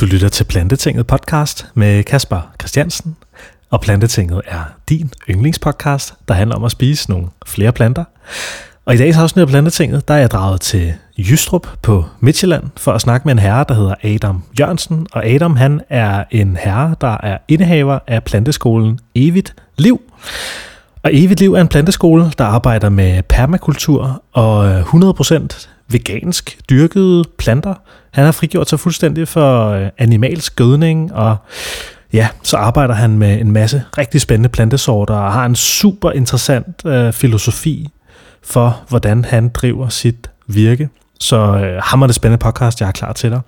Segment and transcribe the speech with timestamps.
[0.00, 3.16] Du lytter til Plantetinget podcast med Kasper Christiansen,
[3.70, 8.04] og Plantetinget er din yndlingspodcast, der handler om at spise nogle flere planter.
[8.84, 12.92] Og i dagens afsnit af Plantetinget, der er jeg draget til Jystrup på Midtjylland for
[12.92, 15.06] at snakke med en herre, der hedder Adam Jørgensen.
[15.12, 20.00] Og Adam, han er en herre, der er indehaver af planteskolen Evigt Liv.
[21.02, 27.24] Og Evigt Liv er en planteskole, der arbejder med permakultur og øh, 100% vegansk dyrkede
[27.38, 27.74] planter.
[28.10, 31.36] Han har frigjort sig fuldstændig for øh, animalsk gødning, og
[32.12, 36.86] ja, så arbejder han med en masse rigtig spændende plantesorter, og har en super interessant
[36.86, 37.88] øh, filosofi
[38.42, 40.88] for, hvordan han driver sit virke.
[41.20, 43.40] Så øh, hammer det spændende podcast, jeg er klar til dig.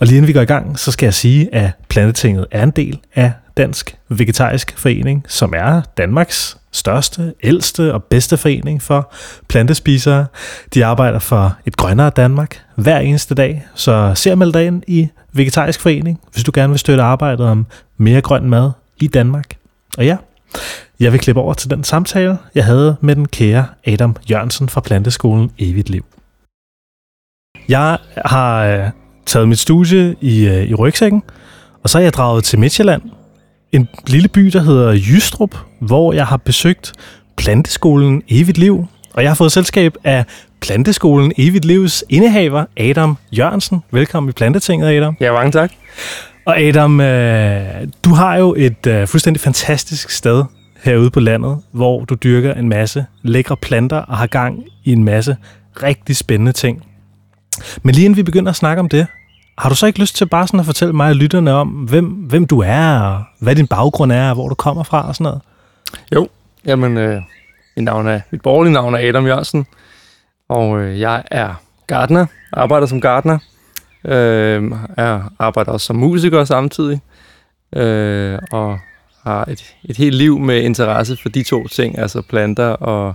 [0.00, 2.70] Og lige inden vi går i gang, så skal jeg sige, at Plantetinget er en
[2.70, 9.12] del af Dansk Vegetarisk Forening, som er Danmarks største, ældste og bedste forening for
[9.48, 10.26] plantespisere.
[10.74, 15.08] De arbejder for et grønnere Danmark hver eneste dag, så se meld dig ind i
[15.32, 18.70] Vegetarisk Forening, hvis du gerne vil støtte arbejdet om mere grøn mad
[19.00, 19.56] i Danmark.
[19.98, 20.16] Og ja,
[21.00, 24.80] jeg vil klippe over til den samtale, jeg havde med den kære Adam Jørgensen fra
[24.80, 26.04] Planteskolen Evigt Liv.
[27.70, 28.90] Jeg har øh,
[29.26, 31.22] taget mit studie i, øh, i rygsækken,
[31.82, 33.02] og så er jeg draget til Midtjylland,
[33.72, 36.92] en lille by, der hedder Jystrup, hvor jeg har besøgt
[37.36, 40.24] Planteskolen Evigt Liv, og jeg har fået selskab af
[40.60, 43.80] Planteskolen Evigt Livs indehaver, Adam Jørgensen.
[43.90, 45.16] Velkommen i Plantetinget, Adam.
[45.20, 45.72] Ja, mange tak.
[46.46, 47.62] Og Adam, øh,
[48.04, 50.44] du har jo et øh, fuldstændig fantastisk sted
[50.84, 55.04] herude på landet, hvor du dyrker en masse lækre planter og har gang i en
[55.04, 55.36] masse
[55.82, 56.84] rigtig spændende ting.
[57.82, 59.06] Men lige inden vi begynder at snakke om det,
[59.58, 62.06] har du så ikke lyst til bare sådan at fortælle mig og lytterne om, hvem,
[62.06, 65.24] hvem du er, og hvad din baggrund er, og hvor du kommer fra og sådan
[65.24, 65.40] noget?
[66.14, 66.28] Jo,
[66.64, 67.22] jamen, øh,
[67.76, 69.66] mit, navn er, mit borgerlige navn er Adam Jørgensen,
[70.48, 71.54] og øh, jeg er
[71.86, 73.38] gartner, arbejder som gartner,
[74.04, 77.00] øh, jeg arbejder også som musiker samtidig,
[77.76, 78.78] øh, og
[79.24, 83.14] har et, et helt liv med interesse for de to ting, altså planter og,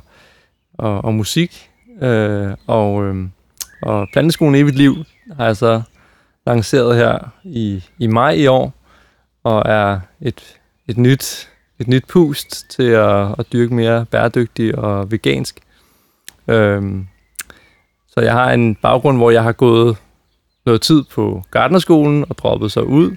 [0.78, 1.70] og, og musik.
[2.02, 3.28] Øh, og, øh,
[3.86, 5.04] og planteskolen Evigt Liv
[5.38, 5.82] har jeg så
[6.48, 8.74] lanceret her i, i maj i år,
[9.44, 10.58] og er et,
[10.88, 15.60] et, nyt, et nyt pust til at, at dyrke mere bæredygtig og vegansk.
[16.48, 17.08] Øhm,
[18.08, 19.98] så jeg har en baggrund, hvor jeg har gået
[20.66, 23.16] noget tid på gardnerskolen og droppet sig ud.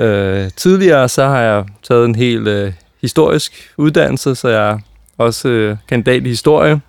[0.00, 4.78] Øh, tidligere så har jeg taget en helt øh, historisk uddannelse, så jeg er
[5.18, 6.80] også øh, kandidat i historie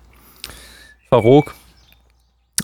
[1.08, 1.54] fra RUK,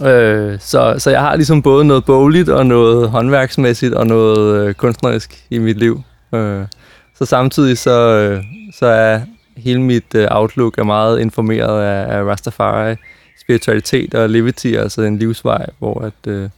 [0.02, 4.74] Øh, så, så jeg har ligesom både noget bogligt og noget håndværksmæssigt og noget øh,
[4.74, 6.02] kunstnerisk i mit liv.
[6.34, 6.66] Øh,
[7.14, 8.44] så samtidig så, øh,
[8.74, 9.20] så er
[9.56, 12.96] hele mit øh, outlook er meget informeret af, af Rastafari,
[13.40, 16.50] spiritualitet og levity, altså en livsvej, hvor at, øh,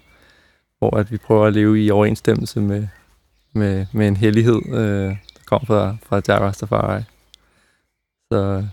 [0.79, 2.87] hvor at vi prøver at leve i overensstemmelse med,
[3.53, 7.03] med, med en hellighed, øh, der kommer fra, fra Jah Rastafari.
[8.33, 8.65] Så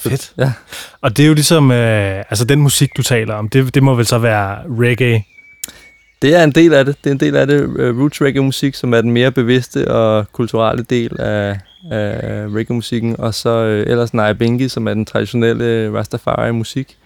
[0.00, 0.32] Fedt.
[0.38, 0.52] Ja.
[1.00, 3.94] Og det er jo ligesom, øh, altså den musik, du taler om, det, det må
[3.94, 5.24] vel så være reggae?
[6.22, 6.96] Det er en del af det.
[7.04, 7.64] Det er en del af det.
[7.64, 11.58] Uh, roots reggae-musik, som er den mere bevidste og kulturelle del af,
[11.90, 13.20] af reggae-musikken.
[13.20, 16.96] Og så øh, ellers Naya Bingi, som er den traditionelle Rastafari-musik.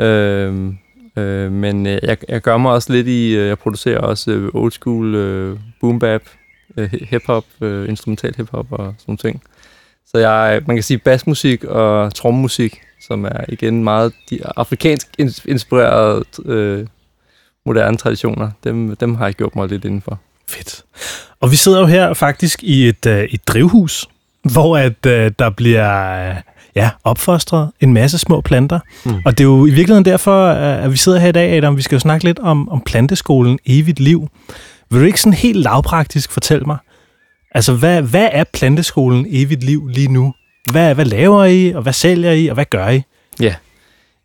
[0.00, 0.72] Øh,
[1.16, 4.50] øh, men øh, jeg, jeg gør mig også lidt i, øh, jeg producerer også øh,
[4.54, 6.22] old school øh, boom bap,
[6.76, 9.42] øh, hip-hop, øh, instrumental hip-hop og sådan ting.
[10.10, 15.08] Så jeg, man kan sige basmusik og trommusik, som er igen meget de afrikansk
[15.48, 16.86] inspirerede øh,
[17.66, 18.50] moderne traditioner.
[18.64, 20.18] Dem, dem har jeg gjort mig lidt indenfor.
[20.48, 20.84] Fedt.
[21.40, 24.08] Og vi sidder jo her faktisk i et, øh, et drivhus,
[24.52, 26.36] hvor at øh, der bliver øh,
[26.74, 28.80] ja, opfostret en masse små planter.
[29.04, 29.14] Mm.
[29.24, 31.76] Og det er jo i virkeligheden derfor, øh, at vi sidder her i dag, Adam.
[31.76, 34.28] Vi skal jo snakke lidt om, om planteskolen Evigt Liv.
[34.90, 36.76] Vil du ikke sådan helt lavpraktisk fortælle mig,
[37.54, 40.34] Altså, hvad, hvad er planteskolen Evigt Liv lige nu?
[40.72, 43.02] Hvad, hvad laver I, og hvad sælger I, og hvad gør I?
[43.40, 43.54] Ja,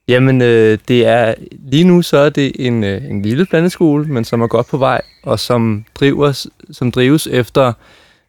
[0.07, 4.25] jamen øh, det er, lige nu så er det en, øh, en lille planteskole, men
[4.25, 7.73] som er godt på vej, og som, driver, som drives efter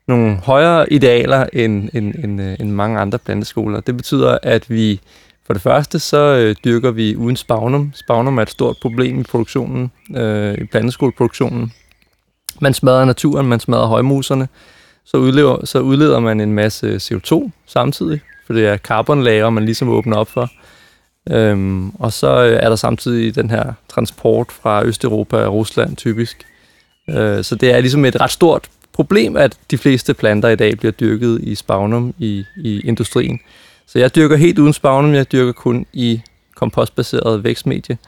[0.08, 3.81] nogle højere idealer end, end, end, øh, end mange andre planteskoler.
[3.81, 5.00] Det betyder, at vi
[5.46, 7.93] for det første så øh, dyrker vi uden spagnum.
[7.94, 11.72] Spagnum er et stort problem i produktionen, øh, i planteskoleproduktionen.
[12.60, 14.48] Man smadrer naturen, man smadrer højmuserne,
[15.06, 19.88] så udleder, så udleder man en masse CO2 samtidig, for det er carbonlager, man ligesom
[19.88, 20.50] åbner op for.
[21.31, 26.47] Øhm, og så øh, er der samtidig den her transport fra Østeuropa og Rusland typisk.
[27.11, 30.79] Øh, så det er ligesom et ret stort problem, at de fleste planter i dag
[30.79, 33.41] bliver dyrket i spagnum i, i industrien.
[33.87, 36.20] Så jeg dyrker helt uden spagnum, jeg dyrker kun i
[36.55, 37.99] kompostbaseret vækstmedie,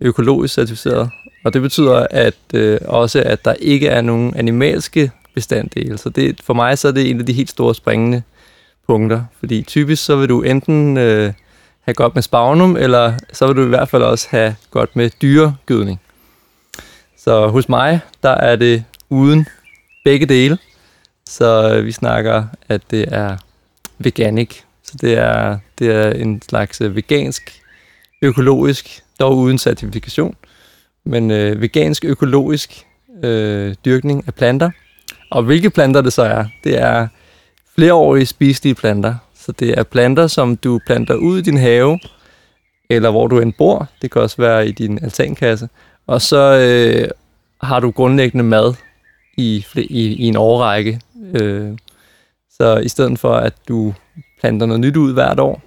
[0.00, 1.10] økologisk certificeret,
[1.44, 5.98] Og det betyder at øh, også, at der ikke er nogen animalske bestanddele.
[5.98, 8.22] Så det, for mig så er det en af de helt store springende
[8.86, 9.24] punkter.
[9.38, 11.32] Fordi typisk så vil du enten øh,
[11.80, 15.10] have godt med spagnum, eller så vil du i hvert fald også have godt med
[15.22, 16.00] dyregødning.
[17.18, 19.46] Så hos mig, der er det uden
[20.04, 20.58] begge dele.
[21.26, 23.36] Så øh, vi snakker, at det er
[23.98, 24.60] veganic.
[24.82, 27.60] Så det er, det er en slags øh, vegansk,
[28.22, 30.36] økologisk, dog uden certifikation,
[31.04, 32.86] men øh, vegansk, økologisk
[33.22, 34.70] øh, dyrkning af planter.
[35.30, 37.08] Og hvilke planter det så er, det er
[37.74, 39.14] flereårige spiselige planter.
[39.34, 41.98] Så det er planter, som du planter ud i din have,
[42.90, 43.88] eller hvor du end bor.
[44.02, 45.68] Det kan også være i din altankasse.
[46.06, 47.08] Og så øh,
[47.60, 48.74] har du grundlæggende mad
[49.36, 51.00] i, i, i en årrække.
[51.34, 51.78] Øh,
[52.50, 53.94] så i stedet for, at du
[54.40, 55.62] planter noget nyt ud hvert år,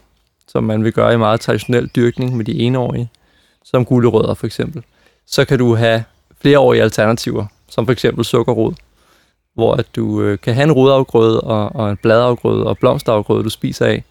[0.48, 3.10] som man vil gøre i meget traditionel dyrkning med de eneårige,
[3.64, 4.84] som gulerødder for eksempel,
[5.28, 6.04] så kan du have
[6.42, 8.74] flereårige alternativer, som for eksempel sukkerrod,
[9.60, 13.50] hvor at du øh, kan have en rodafgrøde og, og en bladafgrøde og blomsterafgrøde, du
[13.50, 14.04] spiser af,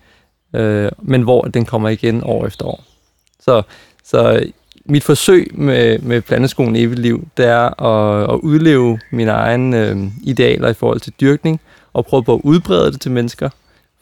[0.55, 2.85] øh, men hvor den kommer igen år efter år.
[3.41, 3.63] Så,
[4.05, 4.47] så
[4.85, 9.97] mit forsøg med, med planteskolen Evigt Liv, det er at, at udleve mine egne øh,
[10.23, 11.61] idealer i forhold til dyrkning,
[11.93, 13.51] og prøve på at udbrede det til mennesker,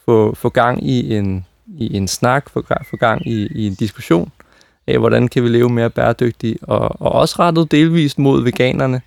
[0.04, 1.46] få, få gang i en,
[1.78, 4.32] i en snak, få, få gang i, i en diskussion
[4.86, 9.00] af, hvordan kan vi leve mere bæredygtigt, og, og også rettet delvist mod veganerne.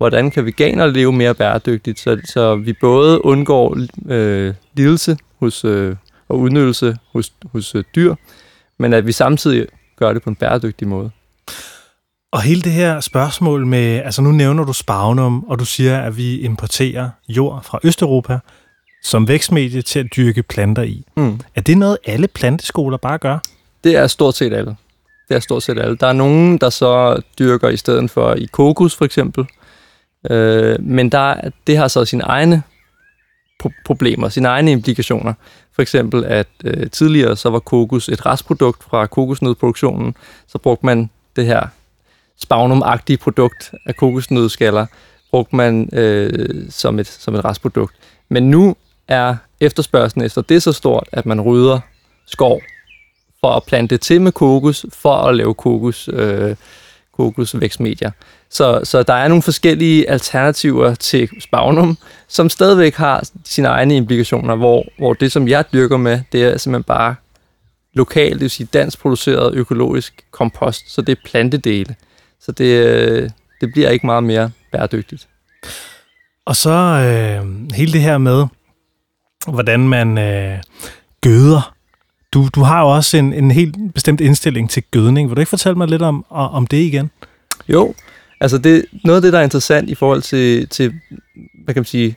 [0.00, 5.96] Hvordan kan veganere leve mere bæredygtigt, så, så vi både undgår øh, lidelse hos, øh,
[6.28, 8.14] og udnyttelse hos, hos øh, dyr,
[8.78, 9.66] men at vi samtidig
[9.96, 11.10] gør det på en bæredygtig måde.
[12.32, 16.16] Og hele det her spørgsmål med, altså nu nævner du spagnum, og du siger, at
[16.16, 18.38] vi importerer jord fra Østeuropa
[19.02, 21.04] som vækstmedie til at dyrke planter i.
[21.16, 21.40] Mm.
[21.54, 23.38] Er det noget, alle planteskoler bare gør?
[23.84, 24.76] Det er stort set alle.
[25.28, 25.96] Det er stort set alle.
[25.96, 29.46] Der er nogen, der så dyrker i stedet for i kokos for eksempel.
[30.30, 32.62] Øh, men der, det har så sine egne
[33.62, 35.34] pro- problemer, sine egne implikationer.
[35.72, 40.14] For eksempel, at øh, tidligere så var kokos et restprodukt fra kokosnødproduktionen.
[40.46, 41.66] Så brugte man det her
[42.38, 42.82] spagnum
[43.20, 44.86] produkt af kokosnødskaller,
[45.30, 47.94] brugte man øh, som, et, som et restprodukt.
[48.28, 48.76] Men nu
[49.08, 51.80] er efterspørgselen efter det så stort, at man rydder
[52.26, 52.60] skov
[53.40, 56.56] for at plante til med kokos, for at lave kokos, øh,
[57.16, 58.10] kokosvækstmedier.
[58.50, 61.98] Så, så der er nogle forskellige alternativer til spagnum,
[62.28, 66.58] som stadigvæk har sine egne implikationer, hvor, hvor det, som jeg dyrker med, det er
[66.58, 67.14] simpelthen bare
[67.94, 71.94] lokalt, det vil sige dansk produceret økologisk kompost, så det er plantedele.
[72.40, 73.30] Så det, øh,
[73.60, 75.28] det bliver ikke meget mere bæredygtigt.
[76.46, 78.46] Og så øh, hele det her med,
[79.46, 80.58] hvordan man øh,
[81.20, 81.74] gøder.
[82.32, 85.28] Du, du har jo også en, en helt bestemt indstilling til gødning.
[85.28, 87.10] Vil du ikke fortælle mig lidt om, om det igen?
[87.68, 87.94] Jo,
[88.40, 90.92] altså det, noget af det, der er interessant i forhold til, til
[91.64, 92.16] hvad kan man sige,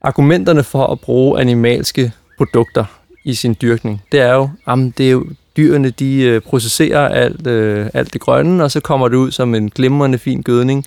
[0.00, 2.84] argumenterne for at bruge animalske produkter
[3.24, 5.26] i sin dyrkning, det er jo, jamen, det er jo
[5.56, 9.54] dyrene, de øh, processerer alt, øh, alt det grønne, og så kommer det ud som
[9.54, 10.84] en glimrende fin gødning,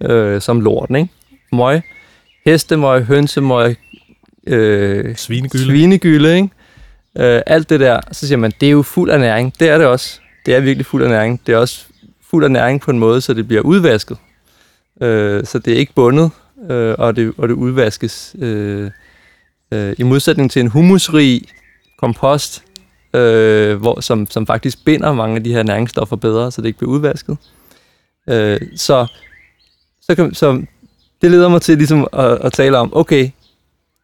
[0.00, 1.08] øh, som lorten, ikke?
[1.52, 1.82] Møg,
[2.44, 3.76] hestemøg, hønsemøg,
[4.46, 5.64] øh, svinegylde.
[5.64, 6.48] svinegylde, ikke?
[7.18, 9.54] Øh, alt det der, så siger man, det er jo fuld af næring.
[9.60, 10.20] Det er det også.
[10.46, 11.40] Det er virkelig fuld af næring.
[11.46, 11.86] Det er også
[12.30, 14.18] fuld af næring på en måde, så det bliver udvasket.
[15.02, 16.30] Øh, så det er ikke bundet,
[16.70, 18.36] øh, og, det, og det udvaskes.
[18.38, 18.90] Øh,
[19.72, 21.42] øh, I modsætning til en humusrig
[21.98, 22.64] kompost,
[23.14, 26.78] øh, hvor, som, som faktisk binder mange af de her næringsstoffer bedre, så det ikke
[26.78, 27.36] bliver udvasket.
[28.28, 29.06] Øh, så,
[30.02, 30.62] så, kan, så
[31.22, 33.30] det leder mig til ligesom at, at tale om, okay,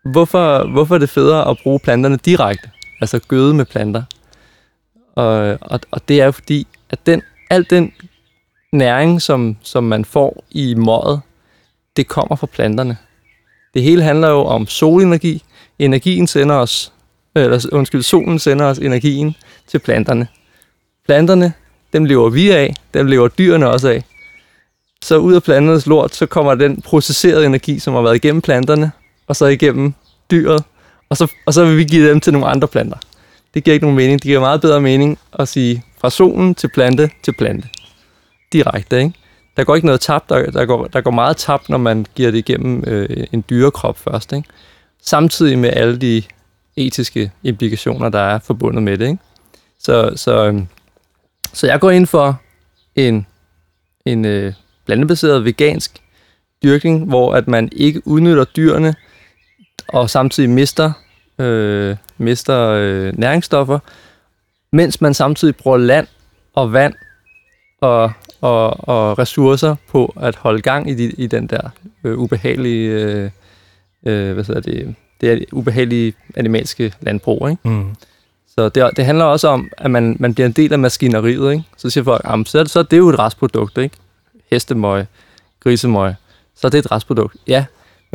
[0.05, 2.71] hvorfor, hvorfor er det federe at bruge planterne direkte?
[3.01, 4.03] Altså gøde med planter.
[5.15, 7.93] Og, og, og det er jo fordi, at den, al den
[8.73, 11.21] næring, som, som man får i møget,
[11.97, 12.97] det kommer fra planterne.
[13.75, 15.43] Det hele handler jo om solenergi.
[15.79, 16.93] Energien sender os
[17.37, 19.35] eller undskyld, solen sender os energien
[19.67, 20.29] til planterne.
[21.07, 21.53] Planterne,
[21.93, 24.05] dem lever vi af, dem lever dyrene også af.
[25.05, 28.93] Så ud af planternes lort, så kommer den processerede energi, som har været igennem planterne,
[29.27, 29.95] og så igennem
[30.31, 30.65] dyret,
[31.09, 32.99] og så, og så vil vi give dem til nogle andre planter.
[33.55, 34.23] Det giver ikke nogen mening.
[34.23, 37.69] Det giver meget bedre mening at sige fra solen til plante til plante.
[38.53, 39.13] Direkte, ikke?
[39.57, 40.29] Der går ikke noget tabt.
[40.29, 43.99] Der, der, går, der går meget tabt, når man giver det igennem øh, en dyrekrop
[43.99, 44.49] først, ikke?
[45.03, 46.23] Samtidig med alle de
[46.77, 49.07] etiske implikationer, der er forbundet med det.
[49.07, 49.19] Ikke?
[49.79, 50.67] Så, så, øhm,
[51.53, 52.41] så jeg går ind for
[52.97, 53.27] en,
[54.05, 54.53] en øh,
[54.87, 56.01] blandebaseret vegansk
[56.63, 58.95] dyrkning, hvor at man ikke udnytter dyrene
[59.89, 60.93] og samtidig mister,
[61.39, 63.79] øh, mister øh, næringsstoffer,
[64.73, 66.07] mens man samtidig bruger land
[66.55, 66.95] og vand
[67.81, 71.71] og og, og ressourcer på at holde gang i, de, i den der
[72.05, 73.31] øh, ubehagelige, øh,
[74.07, 77.49] øh, hvad hedder det, det er ubehagelige animalske landbrug.
[77.51, 77.69] Ikke?
[77.69, 77.95] Mm.
[78.57, 81.53] Så det, det handler også om, at man, man bliver en del af maskineriet.
[81.53, 81.65] Ikke?
[81.77, 83.79] Så siger folk, at så, så er det jo et restprodukt.
[83.79, 83.97] Ikke?
[84.51, 85.07] Hestemøg,
[85.61, 86.15] grisemøg,
[86.57, 87.37] så er det et restprodukt.
[87.49, 87.65] Ja,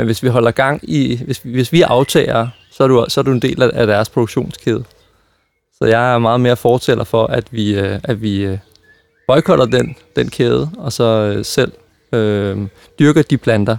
[0.01, 3.23] men hvis vi holder gang i, hvis, hvis vi aftager, så er du, så er
[3.23, 4.83] du en del af, af deres produktionskæde.
[5.77, 8.57] Så jeg er meget mere fortæller for, at vi, øh, at vi øh,
[9.27, 11.71] boykotter den, den kæde, og så øh, selv
[12.11, 12.57] øh,
[12.99, 13.77] dyrker de planter,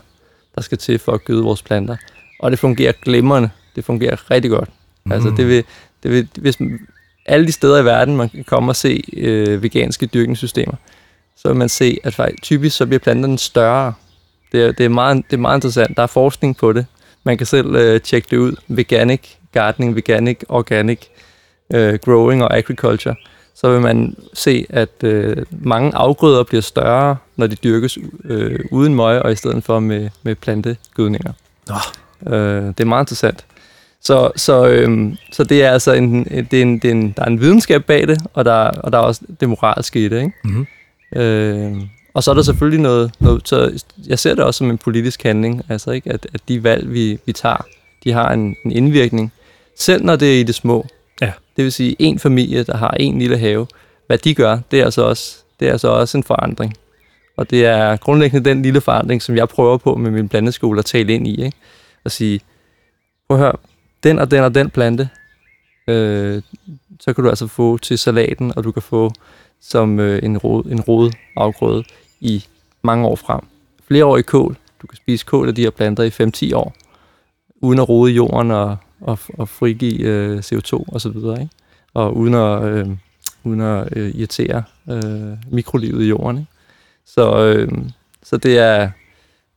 [0.54, 1.96] der skal til for at gøde vores planter.
[2.40, 3.50] Og det fungerer glimrende.
[3.76, 4.68] Det fungerer rigtig godt.
[5.04, 5.12] Mm.
[5.12, 5.64] Altså det vil,
[6.02, 6.58] det vil, hvis
[7.26, 10.74] alle de steder i verden, man kan komme og se øh, veganske dyrkningssystemer,
[11.36, 13.92] så vil man se, at faktisk, typisk så bliver planterne større.
[14.52, 15.96] Det er, det, er meget, det er meget interessant.
[15.96, 16.86] Der er forskning på det.
[17.24, 18.56] Man kan selv øh, tjekke det ud.
[18.68, 19.20] Veganic
[19.52, 21.00] gardening, veganic, organic,
[21.74, 23.14] øh, growing og agriculture.
[23.54, 28.94] Så vil man se, at øh, mange afgrøder bliver større, når de dyrkes øh, uden
[28.94, 31.32] møg og i stedet for med, med plantegødninger.
[31.70, 32.32] Oh.
[32.32, 33.44] Øh, det er meget interessant.
[34.00, 37.22] Så, så, øhm, så det er altså en, det er en, det er en, der
[37.22, 40.18] er en videnskab bag det, og der, og der er også det moralske i det.
[40.18, 40.32] Ikke?
[40.44, 40.66] Mm-hmm.
[41.16, 41.76] Øh,
[42.14, 45.22] og så er der selvfølgelig noget, noget, så jeg ser det også som en politisk
[45.22, 47.66] handling, altså ikke, at, at de valg, vi, vi tager,
[48.04, 49.32] de har en, en indvirkning,
[49.78, 50.86] selv når det er i det små.
[51.20, 51.32] Ja.
[51.56, 53.66] Det vil sige, en familie, der har en lille have,
[54.06, 56.74] hvad de gør, det er altså også, det er altså også en forandring.
[57.36, 60.84] Og det er grundlæggende den lille forandring, som jeg prøver på med min planteskole at
[60.84, 61.44] tale ind i.
[61.44, 61.56] Ikke?
[62.04, 62.40] At sige,
[63.28, 63.52] prøv at høre,
[64.02, 65.08] den og den og den plante,
[65.88, 66.42] øh,
[67.00, 69.12] så kan du altså få til salaten, og du kan få
[69.60, 71.84] som øh, en, rod, en rod afgrøde
[72.22, 72.44] i
[72.82, 73.40] mange år frem.
[73.88, 74.56] Flere år i kål.
[74.82, 76.74] Du kan spise kål af de her planter i 5-10 år,
[77.56, 81.54] uden at rode jorden og, og, og frigive øh, CO2 og så videre, ikke?
[81.94, 82.88] Og uden at, øh,
[83.44, 86.50] uden at øh, irritere øh, mikrolivet i jorden, ikke?
[87.06, 87.68] Så, øh,
[88.22, 88.90] så det er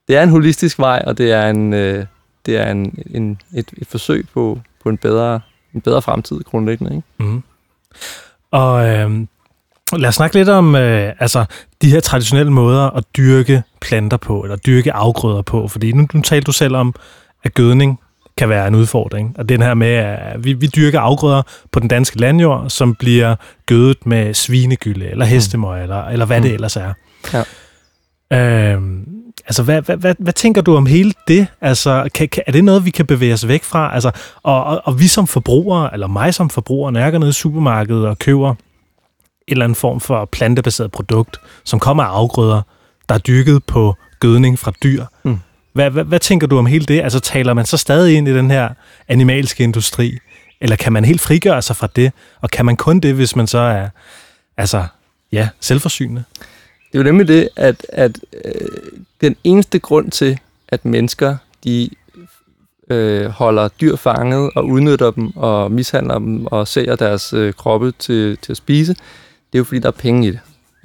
[0.08, 2.06] det er en holistisk vej, og det er en øh,
[2.46, 5.40] det er en, en et, et forsøg på på en bedre
[5.74, 7.32] en bedre fremtid grundlæggende, ikke?
[7.32, 7.44] Mm.
[8.52, 9.28] Og øh,
[9.94, 11.46] lad os snakke lidt om øh, altså
[11.82, 16.22] de her traditionelle måder at dyrke planter på eller dyrke afgrøder på, fordi nu, nu
[16.22, 16.96] talte du selv om
[17.44, 18.00] at gødning
[18.38, 19.36] kan være en udfordring.
[19.38, 23.36] Og den her med, at vi, vi dyrker afgrøder på den danske landjord, som bliver
[23.66, 25.84] gødet med svinegylde, eller hestemøg, mm.
[25.84, 26.44] eller, eller hvad mm.
[26.44, 26.94] det ellers er.
[27.34, 27.44] Ja.
[28.74, 29.08] Øhm,
[29.46, 31.48] altså, hvad, hvad, hvad, hvad tænker du om hele det?
[31.62, 33.94] Altså, kan, kan, er det noget, vi kan bevæge os væk fra?
[33.94, 34.12] Altså,
[34.44, 37.34] og, og, og vi som forbrugere, eller mig som forbruger, når jeg går ned i
[37.34, 38.56] supermarkedet og køber
[39.48, 42.62] eller anden form for plantebaseret produkt, som kommer af afgrøder,
[43.10, 45.06] der er dyrket på gødning fra dyr.
[45.24, 45.40] Mm.
[45.74, 47.02] Hvad, hvad, hvad tænker du om hele det?
[47.02, 48.70] Altså taler man så stadig ind i den her
[49.08, 50.18] animalske industri?
[50.62, 52.12] Eller kan man helt frigøre sig fra det?
[52.42, 53.90] Og kan man kun det, hvis man så er
[54.58, 54.86] altså,
[55.32, 56.24] ja, selvforsynende?
[56.92, 58.52] Det er jo nemlig det, at, at øh,
[59.22, 61.90] den eneste grund til, at mennesker de
[62.90, 67.92] øh, holder dyr fanget og udnytter dem og mishandler dem og sælger deres øh, kroppe
[67.92, 68.96] til, til at spise,
[69.56, 70.40] det er jo fordi, der er penge i det.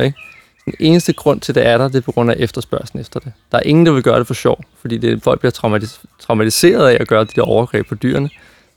[0.04, 0.18] Ikke?
[0.64, 3.32] Den eneste grund til, det er der, det er på grund af efterspørgselen efter det.
[3.52, 6.88] Der er ingen, der vil gøre det for sjov, fordi det, folk bliver traumatis- traumatiseret
[6.88, 8.30] af at gøre de der overgreb på dyrene.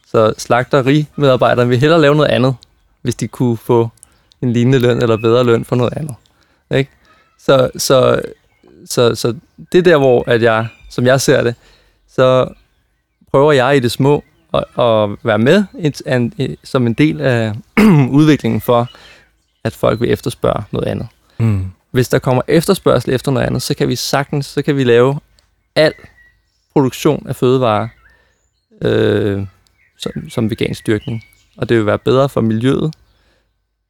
[0.07, 2.55] Så slagterimedarbejderne vil hellere lave noget andet,
[3.01, 3.89] hvis de kunne få
[4.41, 6.15] en lignende løn eller bedre løn for noget andet.
[6.75, 6.91] Ikke?
[7.39, 8.21] Så, så,
[8.85, 9.35] så, så
[9.71, 11.55] det er der, hvor at jeg, som jeg ser det,
[12.09, 12.47] så
[13.31, 14.23] prøver jeg i det små
[14.53, 17.53] at, at være med et, en, en, som en del af
[18.09, 18.89] udviklingen for,
[19.63, 21.07] at folk vil efterspørge noget andet.
[21.37, 21.71] Mm.
[21.91, 25.19] Hvis der kommer efterspørgsel efter noget andet, så kan vi sagtens, så kan vi lave
[25.75, 25.93] al
[26.73, 27.87] produktion af fødevarer
[28.81, 29.45] øh,
[29.97, 31.23] som, som vegansk dyrkning.
[31.57, 32.93] Og det vil være bedre for miljøet.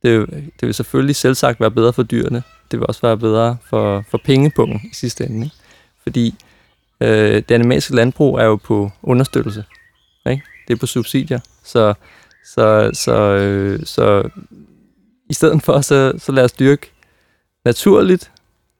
[0.03, 2.43] Det vil, det vil selvfølgelig selv sagt være bedre for dyrene.
[2.71, 5.45] Det vil også være bedre for, for pengepunkten i sidste ende.
[5.45, 5.55] Ikke?
[6.03, 6.35] Fordi
[7.01, 9.63] øh, det animalske landbrug er jo på understøttelse.
[10.29, 10.43] Ikke?
[10.67, 11.39] Det er på subsidier.
[11.63, 11.93] Så,
[12.45, 14.29] så, så, øh, så
[15.33, 16.91] i stedet for, så, så lad os dyrke
[17.65, 18.31] naturligt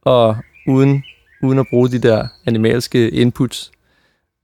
[0.01, 1.03] og uden,
[1.43, 3.71] uden at bruge de der animalske inputs.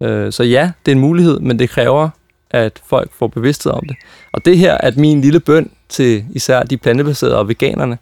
[0.03, 2.09] Øh, så ja, det er en mulighed, men det kræver,
[2.49, 3.97] at folk får bevidsthed om det.
[4.33, 7.97] Og det her, at min lille bøn til især de plantebaserede og veganerne,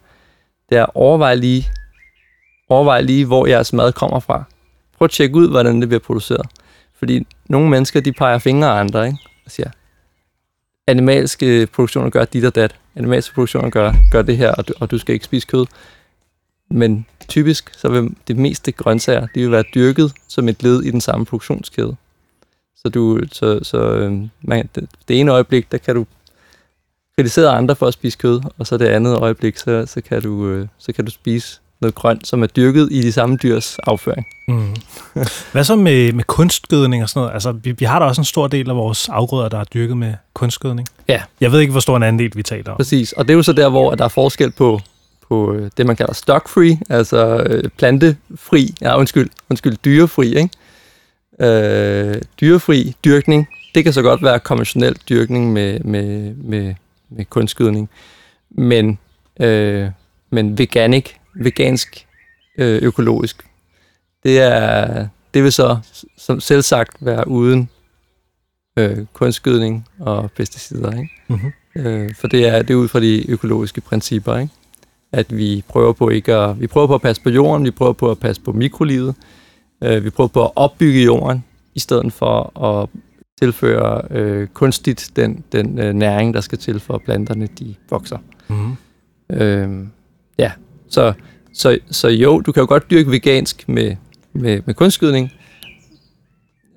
[0.70, 1.68] det er overvej lige,
[2.70, 4.44] overvej lige, hvor jeres mad kommer fra.
[4.98, 6.46] Prøv at tjekke ud, hvordan det bliver produceret.
[7.00, 9.20] Fordi nogle mennesker, de peger fingre af andre, ikke?
[9.46, 9.70] og siger,
[10.88, 12.76] animalske produktioner gør dit og dat.
[12.98, 15.66] Animalske produktioner gør, gør det her, og du, og du skal ikke spise kød.
[16.70, 20.92] Men typisk så vil det meste grøntsager, de vil være dyrket som et led i
[20.92, 21.96] den samme produktionskæde.
[22.76, 26.06] Så, du, så, så øhm, man, det, det ene øjeblik, der kan du
[27.16, 30.48] kritisere andre for at spise kød, og så det andet øjeblik, så, så, kan, du,
[30.48, 34.28] øh, så kan du spise noget grønt, som er dyrket i de samme dyrs afføring.
[34.48, 34.76] Mm.
[35.52, 37.34] Hvad så med, med kunstgødning og sådan noget?
[37.34, 39.98] Altså, vi, vi har da også en stor del af vores afgrøder, der er dyrket
[39.98, 40.88] med kunstgødning.
[41.08, 41.22] Ja.
[41.42, 42.78] Jeg ved ikke, hvor stor en andel vi taler om.
[42.78, 44.80] Præcis, og det er jo så der, hvor der er forskel på,
[45.30, 50.50] på øh, det, man kalder stock-free, altså øh, plantefri, ja undskyld, undskyld, dyrefri, ikke?
[51.40, 56.76] Øh, dyrefri dyrkning, det kan så godt være konventionel dyrkning med, med, med,
[57.10, 57.90] med kunstgødning,
[58.50, 59.00] men,
[59.40, 59.90] øh,
[60.30, 61.06] men veganic,
[61.40, 62.08] vegansk
[62.58, 63.44] øh, økologisk,
[64.24, 65.78] det, er, det vil så
[66.18, 67.70] som selv sagt være uden
[68.78, 71.10] øh, kunstgødning og pesticider, ikke?
[71.28, 71.52] Mm-hmm.
[71.76, 74.54] Øh, for det er, det er ud fra de økologiske principper, ikke?
[75.12, 77.94] at vi prøver på ikke at, vi prøver på at passe på jorden, vi prøver
[77.94, 79.16] på at passe på mikrolivet,
[79.84, 81.44] øh, vi prøver på at opbygge jorden,
[81.76, 82.90] i stedet for at
[83.42, 88.18] tilføre øh, kunstigt den, den øh, næring, der skal til for at planterne de vokser.
[88.48, 88.76] Mm-hmm.
[89.30, 89.88] Øh,
[90.38, 90.52] ja,
[90.90, 91.14] så,
[91.54, 93.96] så, så jo, du kan jo godt dyrke vegansk med,
[94.34, 95.32] med, med kunstgødning,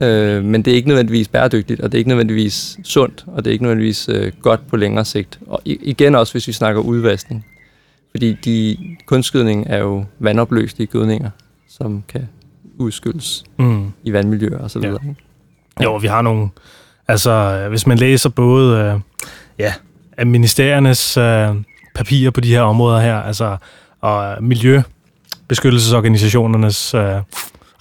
[0.02, 3.50] øh, men det er ikke nødvendigvis bæredygtigt, og det er ikke nødvendigvis sundt, og det
[3.50, 5.38] er ikke nødvendigvis øh, godt på længere sigt.
[5.47, 7.47] Og igen også, hvis vi snakker udvaskning.
[8.11, 8.76] Fordi de
[9.07, 11.31] kunstgødning er jo vandopløselige gødninger,
[11.69, 12.29] som kan
[12.79, 13.93] udskyldes Mm.
[14.05, 14.99] i vandmiljøer og så videre.
[15.81, 15.85] Ja.
[15.85, 16.49] Jo, vi har nogle...
[17.09, 19.00] Altså, hvis man læser både øh,
[19.59, 19.73] ja,
[20.17, 21.49] af ministeriernes øh,
[21.95, 23.57] papirer på de her områder her, altså,
[24.00, 27.16] og miljøbeskyttelsesorganisationernes øh,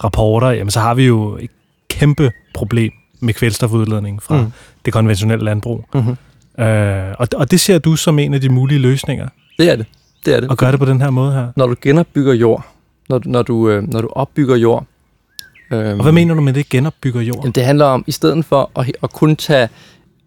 [0.04, 1.50] rapporter, jamen, så har vi jo et
[1.90, 4.52] kæmpe problem med kvælstofudledning fra mm.
[4.84, 5.84] Det konventionelle landbrug.
[5.94, 6.16] Mm-hmm.
[6.64, 9.86] Øh, og, og det ser du som en af de mulige løsninger, Det er det.
[10.24, 10.50] Det er det.
[10.50, 11.48] at gøre det på den her måde her.
[11.56, 12.66] Når du genopbygger jord,
[13.08, 14.84] når du, når du, øh, når du opbygger jord,
[15.72, 17.36] øh, Og hvad mener du med det, genopbygger jord?
[17.36, 19.68] Jamen, det handler om, i stedet for at, at kun tage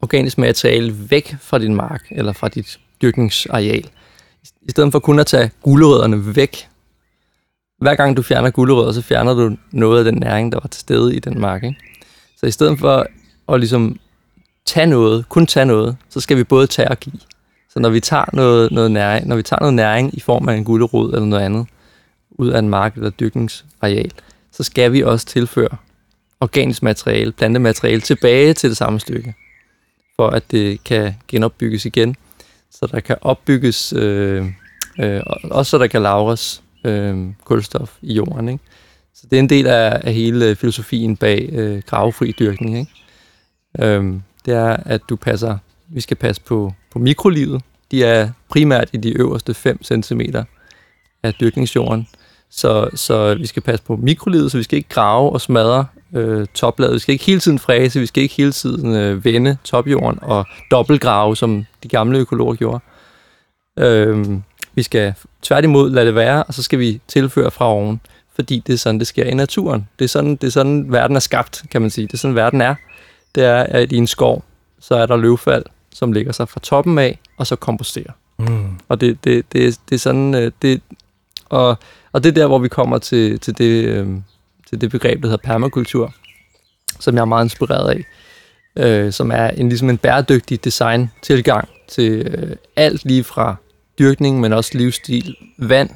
[0.02, 3.86] organisk materiale væk fra din mark, eller fra dit dyrkningsareal,
[4.62, 6.68] i stedet for kun at tage gulerødderne væk,
[7.78, 10.82] hver gang du fjerner gulerødder, så fjerner du noget af den næring, der var til
[10.82, 11.64] stede i den mark.
[11.64, 11.80] Ikke?
[12.38, 13.08] Så i stedet for
[13.54, 14.00] at ligesom
[14.66, 17.20] tage noget, kun tage noget, så skal vi både tage og give.
[17.70, 20.56] Så når vi tager noget, noget næring, når vi tager noget næring i form af
[20.56, 21.68] en gulerod eller noget andet,
[22.32, 24.12] ud af en mark eller dyrkningsareal,
[24.52, 25.78] så skal vi også tilføre
[26.42, 29.34] organisk materiale, plantemateriale tilbage til det samme stykke,
[30.16, 32.16] for at det kan genopbygges igen,
[32.74, 34.46] så der kan opbygges, øh,
[35.00, 38.50] øh, også så der kan lagres øh, kulstof i jorden.
[38.50, 38.64] Ikke?
[39.16, 42.80] Så det er en del af, af hele filosofien bag øh, gravefri dyrkning.
[42.80, 42.92] Ikke?
[43.80, 44.14] Øh,
[44.46, 45.58] det er, at du passer,
[45.88, 47.62] vi skal passe på, på mikrolivet.
[47.92, 50.22] De er primært i de øverste 5 cm
[51.24, 52.08] af dyrkningsjorden.
[52.50, 56.48] Så, så vi skal passe på mikrolivet, så vi skal ikke grave og smadre øh,
[56.54, 56.94] toplaget.
[56.94, 60.46] Vi skal ikke hele tiden fræse, vi skal ikke hele tiden øh, vende topjorden og
[60.72, 62.80] dobbeltgrave, som de gamle økologer gjorde.
[63.80, 64.38] Øh,
[64.76, 68.02] vi skal tværtimod lade det være, og så skal vi tilføre fra oven,
[68.36, 69.88] fordi det er sådan, det sker i naturen.
[70.00, 72.08] Det er sådan, det er sådan verden er skabt, kan man sige.
[72.08, 72.76] Det er sådan, verden er.
[73.36, 74.44] Det er, at i en skov,
[74.80, 78.12] så er der løvfald, som ligger sig fra toppen af, og så komposterer.
[78.38, 78.66] Mm.
[78.90, 80.82] Og det, det, det, det er sådan, øh, det,
[81.50, 81.78] og,
[82.12, 84.08] og det er der, hvor vi kommer til, til, det, øh,
[84.74, 86.14] til det begreb, der hedder permakultur,
[87.00, 88.06] som jeg er meget inspireret af,
[88.76, 93.56] øh, som er en, ligesom en bæredygtig design-tilgang til øh, alt lige fra
[94.00, 95.90] dyrkning, men også livsstil, vand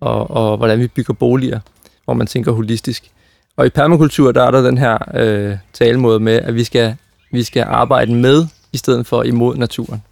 [0.00, 1.60] og, og hvordan vi bygger boliger,
[2.04, 3.10] hvor man tænker holistisk.
[3.56, 6.96] Og i permakultur, der er der den her øh, talemåde med, at vi skal,
[7.32, 10.02] vi skal arbejde med, i stedet for imod naturen.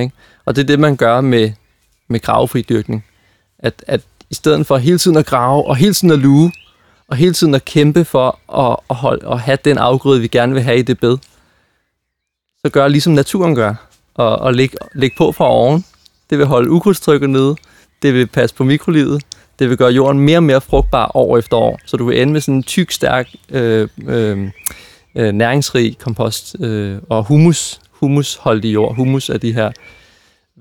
[0.00, 0.12] Ikke?
[0.44, 1.52] Og det er det, man gør med,
[2.08, 3.04] med gravefri dyrkning.
[3.58, 6.52] At, at i stedet for hele tiden at grave, og hele tiden at luge,
[7.14, 8.38] og hele tiden at kæmpe for
[8.70, 11.18] at, at, holde, at have den afgrøde, vi gerne vil have i det bed,
[12.64, 13.74] så gør ligesom naturen gør,
[14.14, 15.84] og, og lægge læg på fra oven.
[16.30, 17.56] Det vil holde ukrudtstrykket nede,
[18.02, 19.22] det vil passe på mikrolivet,
[19.58, 22.32] det vil gøre jorden mere og mere frugtbar år efter år, så du vil ende
[22.32, 24.50] med sådan en tyk, stærk, øh, øh,
[25.16, 28.96] øh næringsrig kompost øh, og humus, humusholdig jord.
[28.96, 29.72] Humus er de her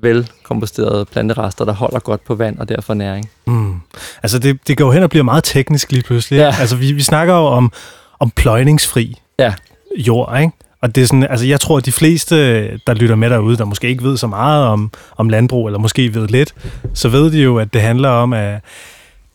[0.04, 3.30] velkomposterede planterester, der holder godt på vand og derfor næring.
[3.48, 3.74] Mm.
[4.24, 6.38] Altså, det, det går hen og bliver meget teknisk lige pludselig.
[6.38, 6.56] Ja.
[6.60, 7.72] Altså, vi, vi snakker jo om,
[8.20, 9.54] om pløjningsfri Ja.
[9.98, 10.52] jord, ikke?
[10.82, 12.36] Og det er sådan, altså jeg tror, at de fleste,
[12.78, 16.14] der lytter med derude, der måske ikke ved så meget om, om landbrug, eller måske
[16.14, 16.56] ved lidt,
[16.94, 18.62] så ved de jo, at det handler om, at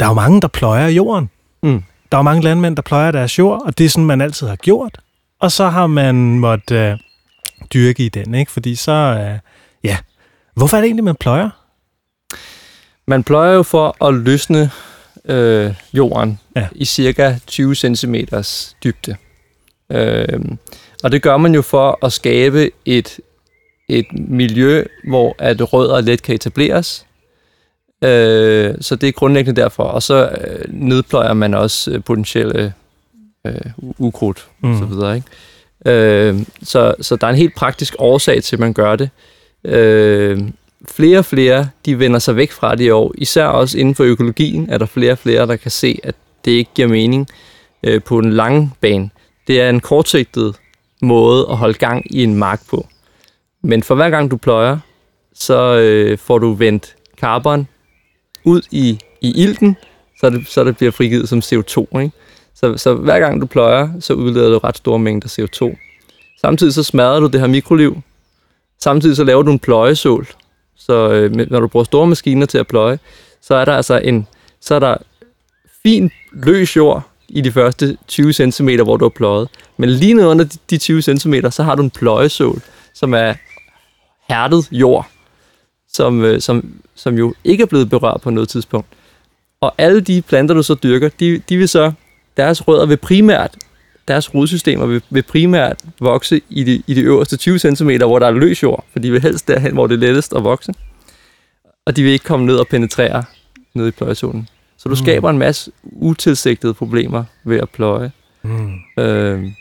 [0.00, 1.30] der er jo mange, der pløjer jorden.
[1.62, 1.82] Mm.
[2.12, 4.48] Der er jo mange landmænd, der pløjer deres jord, og det er sådan, man altid
[4.48, 4.98] har gjort.
[5.40, 6.98] Og så har man måttet øh,
[7.74, 8.52] dyrke i den, ikke?
[8.52, 9.38] Fordi så, øh,
[9.84, 9.96] ja,
[10.58, 11.50] hvorfor er det egentlig, man pløjer?
[13.06, 14.70] Man pløjer jo for at løsne
[15.24, 16.68] øh, jorden Ja.
[16.72, 18.14] i cirka 20 cm
[18.84, 19.16] dybde.
[19.92, 20.40] Øh,
[21.04, 23.20] og det gør man jo for at skabe et,
[23.88, 27.06] et miljø, hvor at rødder let kan etableres.
[28.04, 29.84] Øh, så det er grundlæggende derfor.
[29.84, 32.72] Og så øh, nedpløjer man også øh, potentielle
[33.46, 33.60] øh,
[33.98, 34.72] ukrudt mm.
[34.72, 35.16] og så videre.
[35.16, 35.28] Ikke?
[35.86, 39.04] Øh, så, så der er en helt praktisk årsag til, at man gør det.
[39.04, 40.40] Øh, Øh,
[40.88, 43.14] flere og flere, de vender sig væk fra det i år.
[43.18, 46.50] Især også inden for økologien er der flere og flere, der kan se, at det
[46.50, 47.28] ikke giver mening
[47.82, 49.10] øh, på den lange bane.
[49.46, 50.56] Det er en kortsigtet
[51.02, 52.86] måde at holde gang i en mark på.
[53.62, 54.78] Men for hver gang du pløjer,
[55.34, 57.68] så øh, får du vendt carbon
[58.44, 59.76] ud i, i ilten,
[60.20, 61.98] så det, så det bliver frigivet som CO2.
[62.00, 62.10] Ikke?
[62.54, 65.76] Så, så hver gang du pløjer, så udleder du ret store mængder CO2.
[66.40, 68.02] Samtidig så smadrer du det her mikroliv.
[68.80, 70.26] Samtidig så laver du en pløjesål.
[70.76, 72.98] Så øh, når du bruger store maskiner til at pløje,
[73.42, 74.26] så er der altså en,
[74.60, 74.96] så er der
[75.82, 79.48] fin løs jord i de første 20 cm, hvor du har pløjet.
[79.76, 82.60] Men lige ned under de 20 cm, så har du en pløjesål,
[82.94, 83.34] som er
[84.28, 85.06] hærdet jord,
[85.92, 88.88] som, øh, som, som jo ikke er blevet berørt på noget tidspunkt.
[89.60, 91.92] Og alle de planter, du så dyrker, de, de vil så,
[92.36, 93.56] deres rødder vil primært,
[94.08, 98.26] deres rodsystemer vil, vil primært vokse i de, i de øverste 20 cm, hvor der
[98.26, 100.74] er løs jord, for de vil helst derhen, hvor det er lettest at vokse.
[101.86, 103.24] Og de vil ikke komme ned og penetrere
[103.74, 104.48] ned i pløjesålen.
[104.76, 104.96] Så du mm.
[104.96, 108.12] skaber en masse utilsigtede problemer ved at pløje.
[108.42, 108.74] Mm.
[108.98, 109.52] Øh,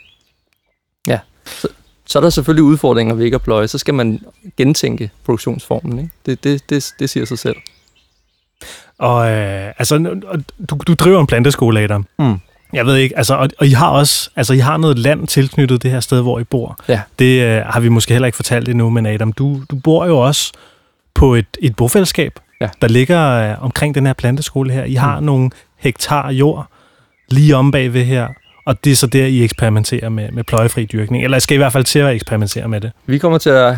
[1.06, 1.68] ja, så,
[2.06, 3.68] så er der selvfølgelig udfordringer ved ikke at pløje.
[3.68, 4.20] Så skal man
[4.56, 5.98] gentænke produktionsformen.
[5.98, 6.10] Ikke?
[6.26, 7.56] Det, det, det, det siger sig selv.
[8.98, 9.98] Og øh, altså,
[10.70, 12.06] du, du driver en planteskole, Adam.
[12.18, 12.38] Mm.
[12.72, 15.82] Jeg ved ikke, altså, og, og I har også, altså, I har noget land tilknyttet
[15.82, 16.78] det her sted, hvor I bor.
[16.88, 17.00] Ja.
[17.18, 20.18] Det øh, har vi måske heller ikke fortalt endnu, men Adam, du, du bor jo
[20.18, 20.52] også
[21.14, 22.68] på et, et bofællesskab, ja.
[22.82, 24.84] der ligger øh, omkring den her planteskole her.
[24.84, 25.26] I har mm.
[25.26, 26.66] nogle hektar jord
[27.28, 28.28] lige om bagved her,
[28.66, 31.58] og det er så der, I eksperimenterer med, med pløjefri dyrkning, eller skal I, i
[31.58, 32.92] hvert fald til at eksperimentere med det?
[33.06, 33.74] Vi kommer til at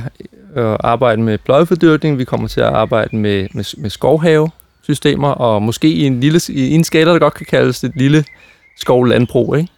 [0.57, 5.63] øh, arbejde med pløjefri dyrkning, vi kommer til at arbejde med, med, med skovhavesystemer, og
[5.63, 8.25] måske i en, lille, i en skala, der godt kan kaldes et lille
[8.81, 9.69] skovlandbrug, ikke?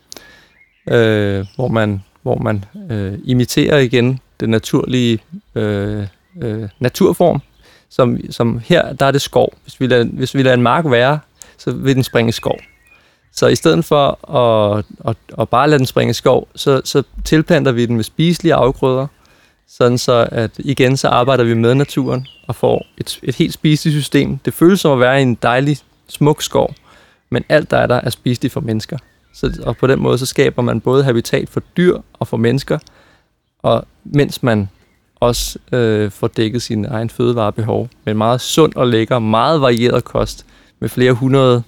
[0.90, 5.18] Øh, hvor man, hvor man øh, imiterer igen den naturlige
[5.54, 6.06] øh,
[6.42, 7.42] øh, naturform,
[7.90, 9.54] som, som her, der er det skov.
[9.62, 11.18] Hvis vi lader, hvis vi lader en mark være,
[11.58, 12.58] så vil den springe skov.
[13.32, 17.72] Så i stedet for at, at, at bare lade den springe skov, så, så tilplanter
[17.72, 19.06] vi den med spiselige afgrøder,
[19.68, 24.02] sådan så at igen så arbejder vi med naturen og får et, et helt spiseligt
[24.02, 24.38] system.
[24.38, 26.74] Det føles som at være i en dejlig, smuk skov,
[27.32, 28.98] men alt der er der er spiseligt for mennesker.
[29.34, 32.78] Så, og på den måde så skaber man både habitat for dyr og for mennesker,
[33.58, 34.68] og mens man
[35.20, 40.46] også øh, får dækket sin egen fødevarebehov med meget sund og lækker, meget varieret kost
[40.80, 41.62] med flere hundrede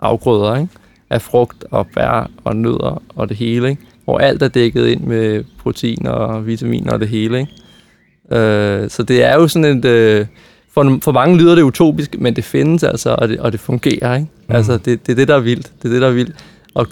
[0.00, 0.72] afgrøder ikke?
[1.10, 3.82] af frugt og bær og nødder og det hele, ikke?
[4.04, 7.40] hvor alt er dækket ind med proteiner og vitaminer og det hele.
[7.40, 8.40] Ikke?
[8.40, 9.84] Øh, så det er jo sådan et...
[9.84, 10.26] Øh,
[10.74, 14.14] for, for mange lyder det utopisk, men det findes altså, og det, og det fungerer.
[14.14, 14.28] Ikke?
[14.48, 14.54] Mm.
[14.54, 15.72] Altså, det, det er det, der er vildt.
[15.82, 16.44] Det er det, der er vildt.
[16.74, 16.86] Og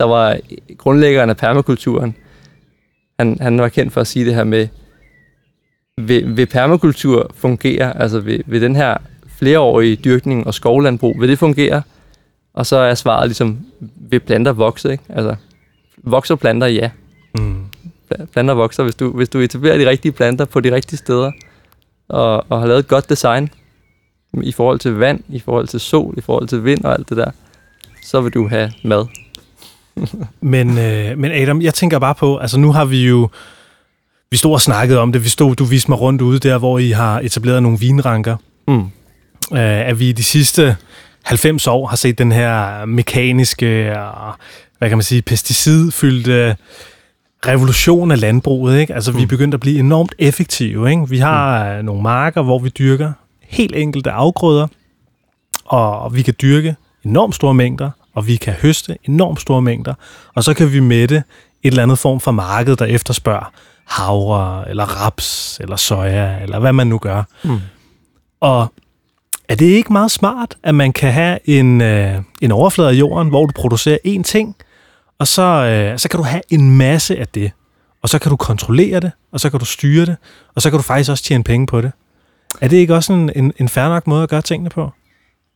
[0.00, 0.38] der var
[0.78, 2.16] grundlæggeren af permakulturen,
[3.18, 4.68] han, han var kendt for at sige det her med,
[5.98, 11.38] vil, vil permakultur fungere, altså vil, vil den her flereårige dyrkning og skovlandbrug, vil det
[11.38, 11.82] fungere?
[12.54, 13.58] Og så er svaret ligesom,
[13.96, 14.92] vil planter vokse?
[14.92, 15.04] Ikke?
[15.08, 15.36] Altså,
[16.02, 16.66] vokser planter?
[16.66, 16.90] Ja.
[17.38, 17.64] Mm.
[18.32, 21.32] Planter vokser, hvis du, hvis du etablerer de rigtige planter på de rigtige steder,
[22.08, 23.50] og, og har lavet et godt design
[24.42, 27.16] i forhold til vand, i forhold til sol, i forhold til vind og alt det
[27.16, 27.30] der,
[28.02, 29.06] så vil du have mad.
[30.40, 33.28] men, øh, men Adam, jeg tænker bare på, altså nu har vi jo,
[34.30, 36.78] vi stod og snakkede om det, vi stod, du viste mig rundt ude der, hvor
[36.78, 38.36] I har etableret nogle vinranker.
[38.68, 38.80] Mm.
[39.52, 40.76] Øh, at vi de sidste
[41.22, 44.34] 90 år har set den her mekaniske og,
[44.78, 46.56] hvad kan man sige, pesticidfyldte
[47.46, 48.80] revolution af landbruget.
[48.80, 48.94] Ikke?
[48.94, 49.18] Altså, mm.
[49.18, 50.90] vi er begyndt at blive enormt effektive.
[50.90, 51.08] Ikke?
[51.08, 51.84] Vi har mm.
[51.84, 54.66] nogle marker, hvor vi dyrker helt enkelte afgrøder,
[55.64, 59.94] og vi kan dyrke enormt store mængder, og vi kan høste enormt store mængder,
[60.34, 61.22] og så kan vi mætte et
[61.62, 63.52] eller andet form for marked, der efterspørger
[63.84, 67.22] havre, eller raps, eller soja, eller hvad man nu gør.
[67.44, 67.60] Mm.
[68.40, 68.72] Og
[69.48, 73.28] er det ikke meget smart, at man kan have en, øh, en overflade af jorden,
[73.28, 74.56] hvor du producerer én ting,
[75.24, 77.52] og så, øh, så kan du have en masse af det,
[78.02, 80.16] og så kan du kontrollere det, og så kan du styre det,
[80.54, 81.92] og så kan du faktisk også tjene penge på det.
[82.60, 84.90] Er det ikke også en, en, en færre nok måde at gøre tingene på?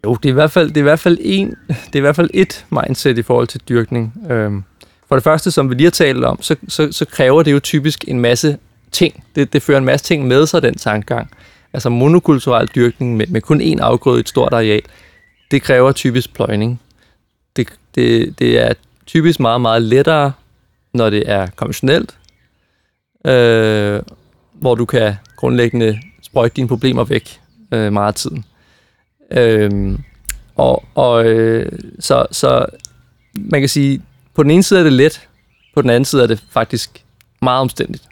[0.04, 2.00] Jo, det er i hvert fald, det er i hvert fald, en, det er i
[2.00, 4.14] hvert fald et mindset i forhold til dyrkning.
[4.30, 4.64] Øhm,
[5.08, 7.60] for det første, som vi lige har talt om, så, så, så kræver det jo
[7.60, 8.58] typisk en masse
[8.92, 9.24] ting.
[9.34, 11.30] Det, det fører en masse ting med sig, den tankegang.
[11.72, 14.82] Altså monokulturel dyrkning med, med kun én afgrøde i et stort areal,
[15.50, 16.80] det kræver typisk pløjning.
[17.56, 18.72] Det, det, det er
[19.08, 20.32] typisk meget, meget lettere,
[20.94, 22.18] når det er konventionelt,
[23.24, 24.02] øh,
[24.52, 27.40] hvor du kan grundlæggende sprøjte dine problemer væk
[27.72, 28.44] øh, meget af tiden.
[29.30, 29.98] Øh,
[30.56, 32.66] og og øh, så, så
[33.34, 34.02] man kan sige,
[34.34, 35.28] på den ene side er det let,
[35.74, 37.04] på den anden side er det faktisk
[37.42, 38.08] meget omstændigt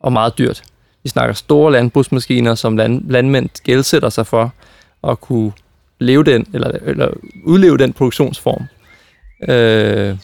[0.00, 0.62] og meget dyrt.
[1.02, 4.54] Vi snakker store landbrugsmaskiner, som land, landmænd gældsætter sig for
[5.04, 5.52] at kunne
[5.98, 7.08] leve den, eller, eller
[7.44, 8.64] udleve den produktionsform.
[9.48, 10.16] Øh,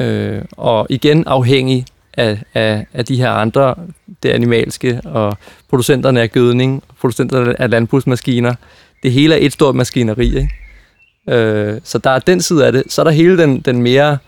[0.00, 3.74] øh, og igen afhængig af, af, af de her andre,
[4.22, 5.38] det animalske, og
[5.70, 8.54] producenterne af gødning, producenterne af landbrugsmaskiner.
[9.02, 10.50] Det hele er et stort maskineri, ikke?
[11.28, 12.82] Øh, så der er den side af det.
[12.88, 14.18] Så er der hele den, den mere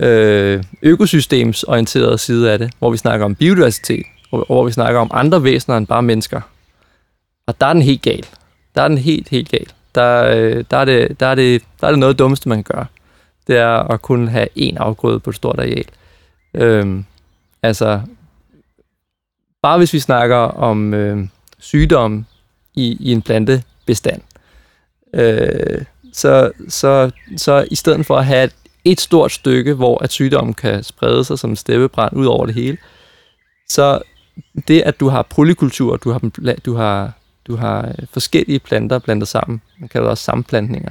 [0.00, 5.10] øh, økosystemsorienterede side af det, hvor vi snakker om biodiversitet, og hvor vi snakker om
[5.14, 6.40] andre væsener end bare mennesker.
[7.46, 8.26] Og der er den helt gal.
[8.74, 9.66] Der er den helt, helt gal.
[9.94, 12.74] Der, øh, der, er det, der, er det, der er det noget dummeste, man kan
[12.76, 12.86] gøre.
[13.46, 15.84] Det er at kun have én afgrøde på et stort areal.
[16.54, 17.04] Øhm,
[17.62, 18.00] altså,
[19.62, 21.28] bare hvis vi snakker om øh,
[21.58, 22.26] sygdom
[22.74, 24.22] i, i en plantebestand,
[25.14, 30.12] øh, så, så, så i stedet for at have et, et stort stykke, hvor at
[30.12, 32.78] sygdommen kan sprede sig som en steppebrand ud over det hele,
[33.68, 34.02] så
[34.68, 36.18] det, at du har polykultur, du har,
[36.64, 37.12] du har,
[37.46, 40.90] du har forskellige planter blandet sammen, man kalder det også sammenplantninger,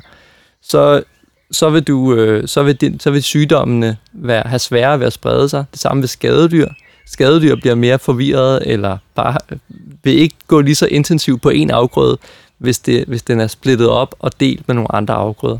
[0.61, 1.03] så,
[1.51, 5.13] så vil, du, øh, så vil, din, så vil sygdommene være, have sværere ved at
[5.13, 5.65] sprede sig.
[5.71, 6.67] Det samme ved skadedyr.
[7.07, 9.57] Skadedyr bliver mere forvirret, eller bare øh,
[10.03, 12.17] vil ikke gå lige så intensivt på en afgrøde,
[12.57, 15.57] hvis, det, hvis den er splittet op og delt med nogle andre afgrøder.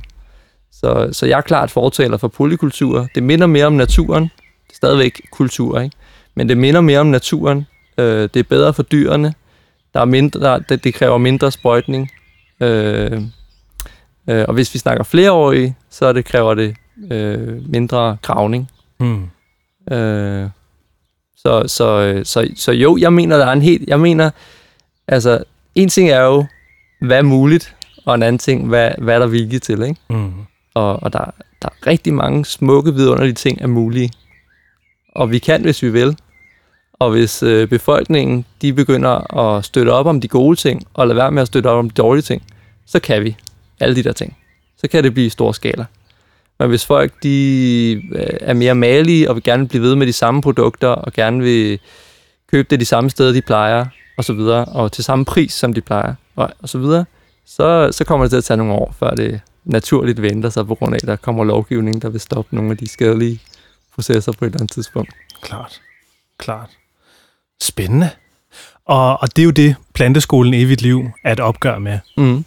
[0.71, 3.07] Så, så jeg er klart fortaler for polykultur.
[3.15, 4.23] Det minder mere om naturen.
[4.23, 5.95] Det er stadigvæk kultur, ikke?
[6.35, 7.67] Men det minder mere om naturen.
[7.97, 9.33] Øh, det er bedre for dyrene.
[9.93, 12.11] Der er mindre, der, det, det kræver mindre sprøjtning.
[12.61, 13.21] Øh,
[14.27, 16.75] øh, og hvis vi snakker flereårige, så det kræver det
[17.11, 18.71] øh, mindre gravning.
[18.99, 19.23] Mm.
[19.91, 20.49] Øh,
[21.35, 23.89] så, så, så, så jo, jeg mener, der er en helt...
[23.89, 24.29] Jeg mener,
[25.07, 25.43] altså,
[25.75, 26.45] en ting er jo,
[27.01, 30.01] hvad er muligt, og en anden ting, hvad, hvad er der vilje til, ikke?
[30.09, 30.33] Mm.
[30.73, 31.25] Og, og der,
[31.61, 34.11] der er rigtig mange smukke, vidunderlige ting er mulige.
[35.15, 36.17] Og vi kan, hvis vi vil.
[36.93, 41.17] Og hvis øh, befolkningen, de begynder at støtte op om de gode ting, og lade
[41.17, 42.43] være med at støtte op om de dårlige ting,
[42.85, 43.37] så kan vi
[43.81, 44.37] alle de der ting.
[44.77, 45.85] Så kan det blive stor skala.
[46.59, 50.13] Men hvis folk de øh, er mere malige og vil gerne blive ved med de
[50.13, 51.79] samme produkter og gerne vil
[52.51, 53.85] købe det de samme steder, de plejer,
[54.17, 57.05] og så videre, og til samme pris, som de plejer, og, og så videre,
[57.45, 60.75] så, så kommer det til at tage nogle år, før det naturligt venter sig på
[60.75, 63.39] grund af, at der kommer lovgivning, der vil stoppe nogle af de skadelige
[63.95, 65.13] processer på et eller andet tidspunkt.
[65.41, 65.81] Klart.
[66.37, 66.69] Klart.
[67.61, 68.09] Spændende.
[68.85, 71.99] Og, og det er jo det, planteskolen Evigt Liv er et opgør med.
[72.17, 72.45] Mm.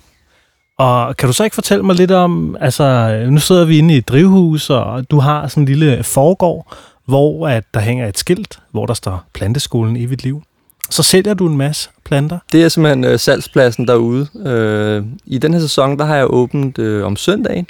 [0.78, 3.96] Og kan du så ikke fortælle mig lidt om, altså nu sidder vi inde i
[3.96, 8.58] et drivhus, og du har sådan en lille forgård, hvor at der hænger et skilt,
[8.70, 10.42] hvor der står planteskolen Evigt Liv.
[10.90, 12.38] Så sælger du en masse planter?
[12.52, 14.28] Det er simpelthen øh, salgspladsen derude.
[14.46, 17.66] Øh, I den her sæson, der har jeg åbent øh, om søndagen,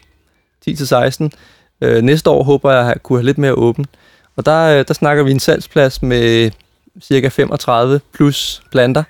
[0.69, 1.29] 10-16.
[1.81, 3.88] Øh, næste år håber jeg at kunne have lidt mere åbent.
[4.37, 6.51] Og der, øh, der snakker vi en salgsplads med
[7.03, 9.03] cirka 35 plus planter.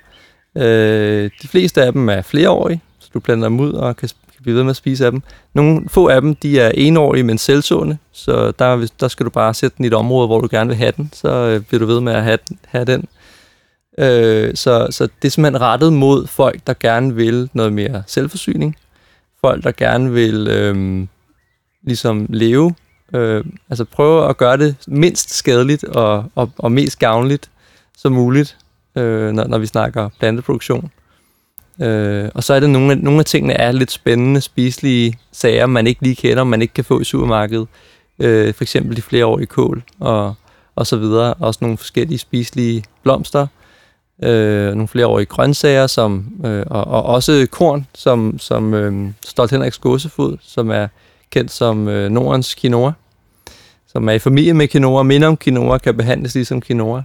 [0.57, 2.81] Øh, de fleste af dem er flereårige,
[3.15, 5.21] du planter dem ud og kan, kan blive ved med at spise af dem.
[5.53, 9.53] Nogle få af dem, de er enårige, men selvsående, så der, der skal du bare
[9.53, 11.85] sætte den i et område, hvor du gerne vil have den, så øh, bliver du
[11.85, 13.05] ved med at have, have den.
[13.97, 18.75] Øh, så, så det er simpelthen rettet mod folk, der gerne vil noget mere selvforsyning.
[19.41, 21.07] Folk, der gerne vil øh,
[21.83, 22.75] ligesom leve,
[23.13, 27.49] øh, altså prøve at gøre det mindst skadeligt og, og, og mest gavnligt
[27.97, 28.57] som muligt,
[28.95, 30.91] øh, når, når vi snakker planteproduktion.
[31.81, 35.65] Øh, og så er det nogle af, nogle af tingene er lidt spændende, spiselige sager,
[35.65, 37.67] man ikke lige kender, man ikke kan få i supermarkedet.
[38.19, 40.35] Øh, for eksempel de flereårige kål og,
[40.75, 41.33] og så videre.
[41.33, 43.47] Også nogle forskellige spiselige blomster.
[44.23, 49.77] Øh, nogle flereårige grøntsager, som, øh, og, og også korn, som, som øh, Stolt Henriks
[49.77, 50.87] gåsefod, som er
[51.31, 52.91] kendt som øh, Nordens quinoa,
[53.87, 57.01] som er i familie med quinoa, minder om quinoa, kan behandles ligesom quinoa.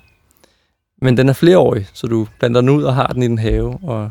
[1.02, 3.78] Men den er flereårig, så du planter den ud og har den i den have,
[3.82, 4.10] og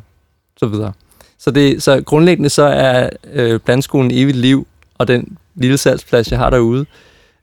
[0.60, 0.93] så videre.
[1.38, 4.67] Så, det, så grundlæggende så er øh, plantskolen evigt liv,
[4.98, 6.86] og den lille salgsplads, jeg har derude,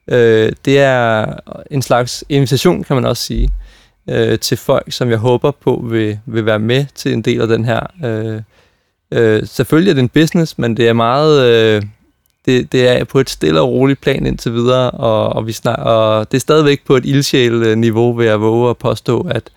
[0.09, 1.27] øh, det er
[1.71, 3.51] en slags invitation, kan man også sige,
[4.09, 7.49] øh, til folk, som jeg håber på vil, vil være med til en del af
[7.49, 7.81] den her.
[8.05, 8.43] Øh,
[9.11, 11.47] øh, selvfølgelig er det en business, men det er meget...
[11.47, 11.83] Øh,
[12.47, 15.79] det, det er på et stille og roligt plan indtil videre, og, og, vi snak,
[15.79, 19.51] og det er stadigvæk på et ildsjæl-niveau, vil jeg våge at påstå, at,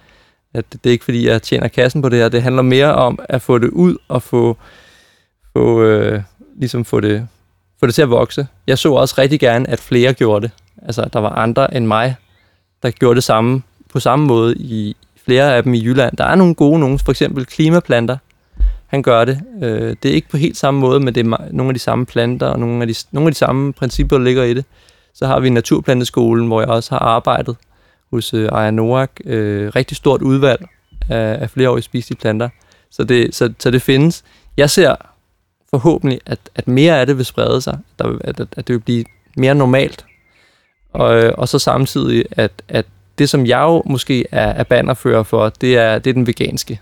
[0.53, 2.29] at det er ikke fordi, jeg tjener kassen på det her.
[2.29, 4.57] Det handler mere om at få det ud og få,
[5.53, 6.21] få, øh,
[6.55, 7.27] ligesom få, det,
[7.79, 8.47] få det til at vokse.
[8.67, 10.51] Jeg så også rigtig gerne, at flere gjorde det.
[10.81, 12.15] Altså, der var andre end mig,
[12.83, 16.17] der gjorde det samme på samme måde i flere af dem i Jylland.
[16.17, 18.17] Der er nogle gode nogen, for eksempel klimaplanter,
[18.87, 19.41] han gør det.
[19.63, 22.05] Øh, det er ikke på helt samme måde, men det er nogle af de samme
[22.05, 24.65] planter, og nogle af de, nogle af de samme principper, der ligger i det.
[25.13, 27.55] Så har vi Naturplanteskolen, hvor jeg også har arbejdet
[28.11, 29.11] hos øh, Aya Noak.
[29.25, 30.67] Øh, rigtig stort udvalg
[31.09, 32.49] af, af flereårige spiselige planter.
[32.89, 34.23] Så det, så, så det findes.
[34.57, 34.95] Jeg ser
[35.69, 39.05] forhåbentlig, at, at mere af det vil sprede sig, der, at, at det vil blive
[39.37, 40.05] mere normalt.
[40.93, 42.85] Og, øh, og så samtidig, at, at
[43.17, 46.79] det, som jeg jo måske er, er bannerfører for, det er, det er den veganske.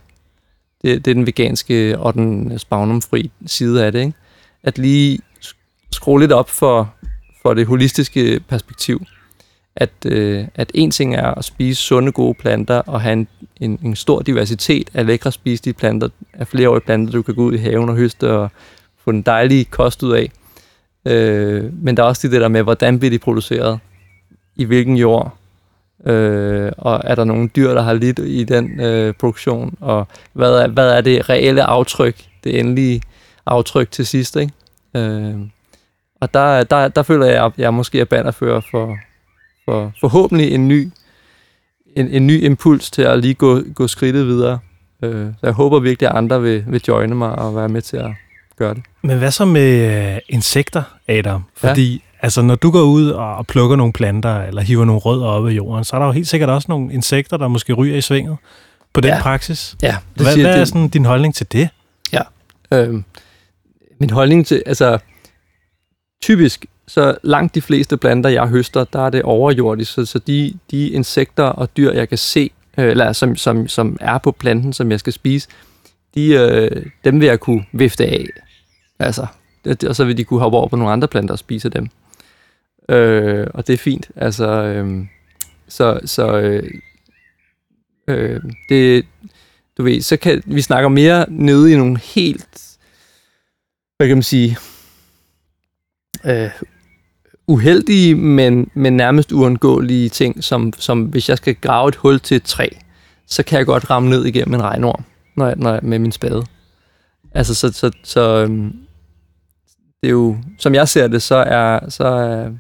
[0.81, 3.99] Det, det er den veganske og den spagnumfri side af det.
[3.99, 4.13] Ikke?
[4.63, 5.19] At lige
[5.91, 6.93] skrue lidt op for,
[7.41, 9.01] for det holistiske perspektiv.
[9.79, 13.27] At, øh, at en ting er at spise sunde, gode planter og have en,
[13.59, 17.53] en, en stor diversitet af lækre spiselige planter, af flereårige planter, du kan gå ud
[17.53, 18.49] i haven og høste og
[19.03, 20.31] få den dejlige kost ud af.
[21.05, 23.79] Øh, men der er også det der med, hvordan bliver de produceret?
[24.55, 25.37] I hvilken jord?
[26.05, 29.77] Øh, og er der nogle dyr, der har lidt i den øh, produktion?
[29.81, 33.01] Og hvad er, hvad er det reelle aftryk, det endelige
[33.45, 34.35] aftryk til sidst?
[34.35, 34.53] Ikke?
[34.95, 35.35] Øh,
[36.21, 38.97] og der, der, der føler jeg, at jeg måske er bannerfører for,
[39.67, 40.91] for forhåbentlig en ny,
[41.95, 44.59] en, en ny impuls til at lige gå, gå skridtet videre.
[45.03, 47.97] Øh, så jeg håber virkelig, at andre vil, vil joine mig og være med til
[47.97, 48.11] at
[48.57, 48.83] gøre det.
[49.01, 51.43] Men hvad så med øh, insekter, Adam?
[51.55, 51.99] Fordi ja.
[52.21, 55.51] altså, når du går ud og plukker nogle planter, eller hiver nogle rødder op af
[55.51, 58.37] jorden, så er der jo helt sikkert også nogle insekter, der måske ryger i svinget
[58.93, 59.21] på den ja.
[59.21, 59.75] praksis.
[59.81, 61.69] Ja, det hvad, siger, hvad er sådan din holdning til det?
[62.13, 62.21] Ja,
[62.73, 63.01] øh,
[63.99, 64.97] min holdning til, altså
[66.21, 70.53] typisk, så langt de fleste planter, jeg høster, der er det overjordisk, så, så de,
[70.71, 74.73] de insekter og dyr, jeg kan se, øh, eller som, som, som er på planten,
[74.73, 75.49] som jeg skal spise,
[76.15, 78.25] de, øh, dem vil jeg kunne vifte af.
[78.99, 79.27] Altså,
[79.65, 81.89] det, og så vil de kunne hoppe over på nogle andre planter og spise dem.
[82.89, 84.11] Øh, og det er fint.
[84.15, 85.05] Altså, øh,
[85.67, 86.71] så, så øh,
[88.07, 89.05] øh, det,
[89.77, 92.77] du ved, så kan vi snakke mere nede i nogle helt,
[93.97, 94.57] hvad kan man sige,
[96.25, 96.49] øh,
[97.47, 102.37] uheldige, men, men nærmest uundgåelige ting, som, som hvis jeg skal grave et hul til
[102.37, 102.67] et træ,
[103.27, 105.03] så kan jeg godt ramme ned igennem en regnorm
[105.37, 106.45] når jeg, når jeg, med min spade.
[107.31, 108.73] Altså, så, så, så øhm,
[110.01, 112.51] det er jo, som jeg ser det, så er, så er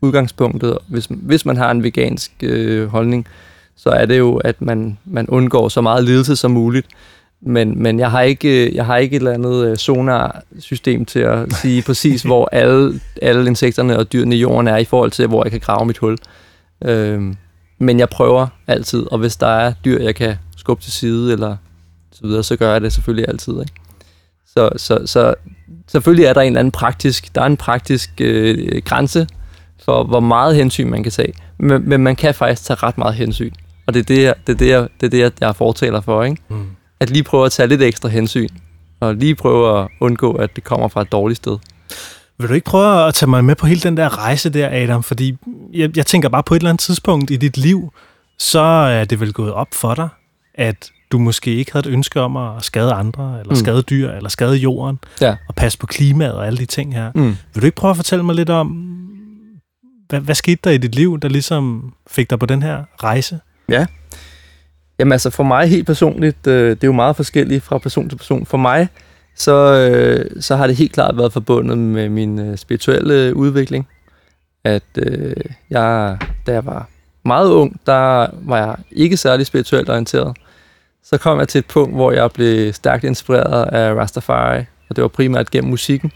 [0.00, 3.26] udgangspunktet, hvis, hvis man har en vegansk øh, holdning,
[3.76, 6.86] så er det jo, at man, man undgår så meget lidelse som muligt.
[7.46, 11.52] Men, men jeg, har ikke, jeg har ikke et eller andet øh, sonar-system til at
[11.52, 15.44] sige præcis, hvor alle, alle insekterne og dyrene i jorden er i forhold til, hvor
[15.44, 16.18] jeg kan grave mit hul.
[16.84, 17.36] Øhm,
[17.78, 21.56] men jeg prøver altid, og hvis der er dyr, jeg kan skubbe til side, eller
[22.12, 23.52] så videre, så gør jeg det selvfølgelig altid.
[23.60, 23.72] Ikke?
[24.46, 25.34] Så, så, så
[25.88, 29.26] selvfølgelig er der en eller anden praktisk, der er en praktisk øh, grænse
[29.84, 31.32] for, hvor meget hensyn man kan tage.
[31.58, 33.52] Men, men man kan faktisk tage ret meget hensyn.
[33.86, 36.00] Og det er det, jeg, det, er det, jeg, det, er det, jeg, jeg fortaler
[36.00, 36.22] for.
[36.22, 36.42] Ikke?
[36.48, 36.66] Mm.
[37.02, 38.48] At lige prøve at tage lidt ekstra hensyn.
[39.00, 41.58] Og lige prøve at undgå, at det kommer fra et dårligt sted.
[42.38, 45.02] Vil du ikke prøve at tage mig med på hele den der rejse der, Adam?
[45.02, 45.36] Fordi
[45.72, 47.92] jeg, jeg tænker bare på et eller andet tidspunkt i dit liv,
[48.38, 50.08] så er det vel gået op for dig,
[50.54, 53.56] at du måske ikke havde et ønske om at skade andre, eller mm.
[53.56, 55.36] skade dyr, eller skade jorden, ja.
[55.48, 57.12] og passe på klimaet og alle de ting her.
[57.14, 57.36] Mm.
[57.54, 58.66] Vil du ikke prøve at fortælle mig lidt om,
[60.08, 63.40] hvad, hvad skete der i dit liv, der ligesom fik dig på den her rejse?
[63.68, 63.86] Ja.
[65.02, 68.16] Jamen altså for mig helt personligt, øh, det er jo meget forskelligt fra person til
[68.16, 68.46] person.
[68.46, 68.88] For mig,
[69.34, 73.88] så, øh, så har det helt klart været forbundet med min øh, spirituelle udvikling.
[74.64, 75.36] At øh,
[75.70, 76.88] jeg, da jeg var
[77.24, 80.36] meget ung, der var jeg ikke særlig spirituelt orienteret
[81.04, 85.02] så kom jeg til et punkt, hvor jeg blev stærkt inspireret af Rastafari, og det
[85.02, 86.12] var primært gennem musikken.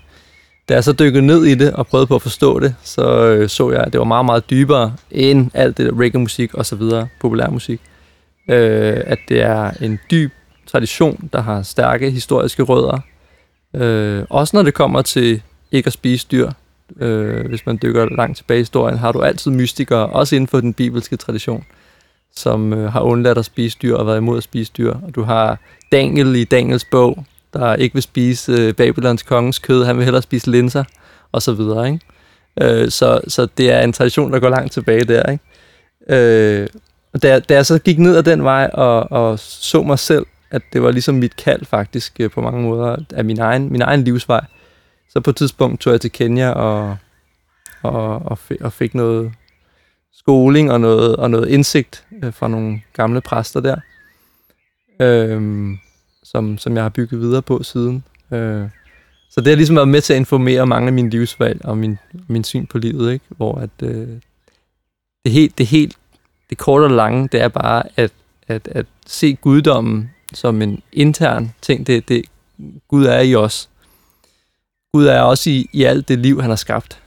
[0.69, 3.49] Da jeg så dykkede ned i det og prøvede på at forstå det, så øh,
[3.49, 6.77] så jeg, at det var meget, meget dybere end alt det der reggae-musik og så
[6.77, 7.81] videre, populærmusik.
[8.49, 10.33] Øh, at det er en dyb
[10.67, 13.01] tradition, der har stærke historiske rødder.
[13.75, 16.51] Øh, også når det kommer til ikke at spise dyr.
[17.01, 20.61] Øh, hvis man dykker langt tilbage i historien, har du altid mystikere, også inden for
[20.61, 21.65] den bibelske tradition
[22.37, 24.95] som øh, har undladt at spise dyr og været imod at spise dyr.
[25.07, 25.59] Og du har
[25.93, 30.23] Daniel i Daniels bog, der ikke vil spise øh, Babylons kongens kød, han vil hellere
[30.23, 30.85] spise linser,
[31.33, 31.87] og så videre.
[31.87, 32.01] Ikke?
[32.61, 35.31] Øh, så, så det er en tradition, der går langt tilbage der.
[35.31, 35.45] Ikke?
[36.09, 36.69] Øh,
[37.23, 40.63] da, da jeg så gik ned ad den vej og, og så mig selv, at
[40.73, 44.05] det var ligesom mit kald faktisk øh, på mange måder af min egen, min egen
[44.05, 44.45] livsvej,
[45.09, 46.97] så på et tidspunkt tog jeg til Kenya og,
[47.83, 49.33] og, og, fik, og fik noget,
[50.13, 53.77] skoling og noget, og noget indsigt øh, fra nogle gamle præster der,
[55.01, 55.79] øhm,
[56.23, 58.05] som, som jeg har bygget videre på siden.
[58.33, 58.69] Øh,
[59.31, 61.99] så det har ligesom været med til at informere mange af mine livsvalg og min,
[62.29, 63.25] min syn på livet, ikke?
[63.29, 64.09] hvor at, øh,
[65.25, 65.97] det, helt, det helt
[66.51, 68.13] det korte og lange, det er bare at,
[68.49, 71.87] at, at se guddommen som en intern ting.
[71.87, 72.25] Det, det,
[72.89, 73.69] Gud er i os.
[74.93, 77.03] Gud er også i, i alt det liv, han har skabt.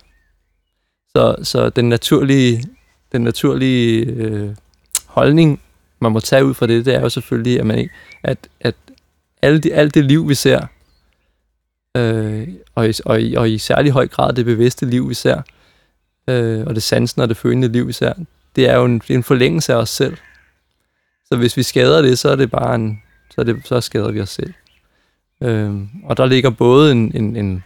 [1.16, 2.64] Så, så den naturlige,
[3.12, 4.56] den naturlige øh,
[5.06, 5.62] holdning,
[6.00, 8.76] man må tage ud fra det, det er jo selvfølgelig, at, man ikke, at, at
[9.42, 10.66] alt, det, alt det liv, vi ser,
[11.98, 15.42] øh, og, i, og, i, og i særlig høj grad det bevidste liv, vi ser,
[16.28, 18.14] øh, og det sansende og det følende liv, vi ser,
[18.56, 20.18] det er jo en, en forlængelse af os selv.
[21.26, 24.12] Så hvis vi skader det, så er det bare en, så, er det, så skader
[24.12, 24.54] vi os selv.
[25.42, 27.64] Øhm, og der ligger både en, en, en,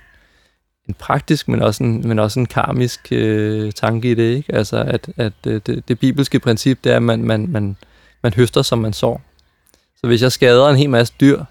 [0.89, 4.37] en praktisk, men også en, men også en karmisk øh, tanke i det.
[4.37, 4.55] Ikke?
[4.55, 7.75] Altså, at, at øh, det, det bibelske princip, det er, at man, man, man,
[8.23, 9.21] man høster, som man sår.
[9.95, 11.43] Så hvis jeg skader en hel masse dyr,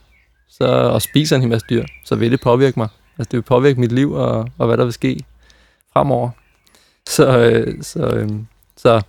[0.48, 2.88] så, og spiser en hel masse dyr, så vil det påvirke mig.
[3.18, 5.24] Altså, det vil påvirke mit liv, og, og hvad der vil ske
[5.92, 6.30] fremover.
[7.08, 8.30] Så, øh, så, øh,
[8.76, 9.02] så,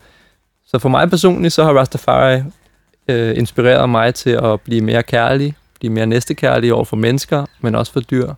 [0.74, 2.42] så for mig personligt, så har Rastafari
[3.08, 7.76] øh, inspireret mig til at blive mere kærlig, blive mere næstekærlig over for mennesker, men
[7.76, 8.34] også for dyr.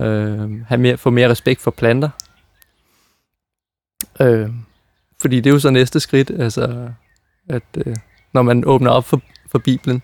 [0.00, 2.08] Øh, have mere, få mere respekt for planter.
[4.20, 4.48] Øh,
[5.20, 6.88] fordi det er jo så næste skridt, altså,
[7.48, 7.96] at øh,
[8.32, 10.02] når man åbner op for, for Bibelen,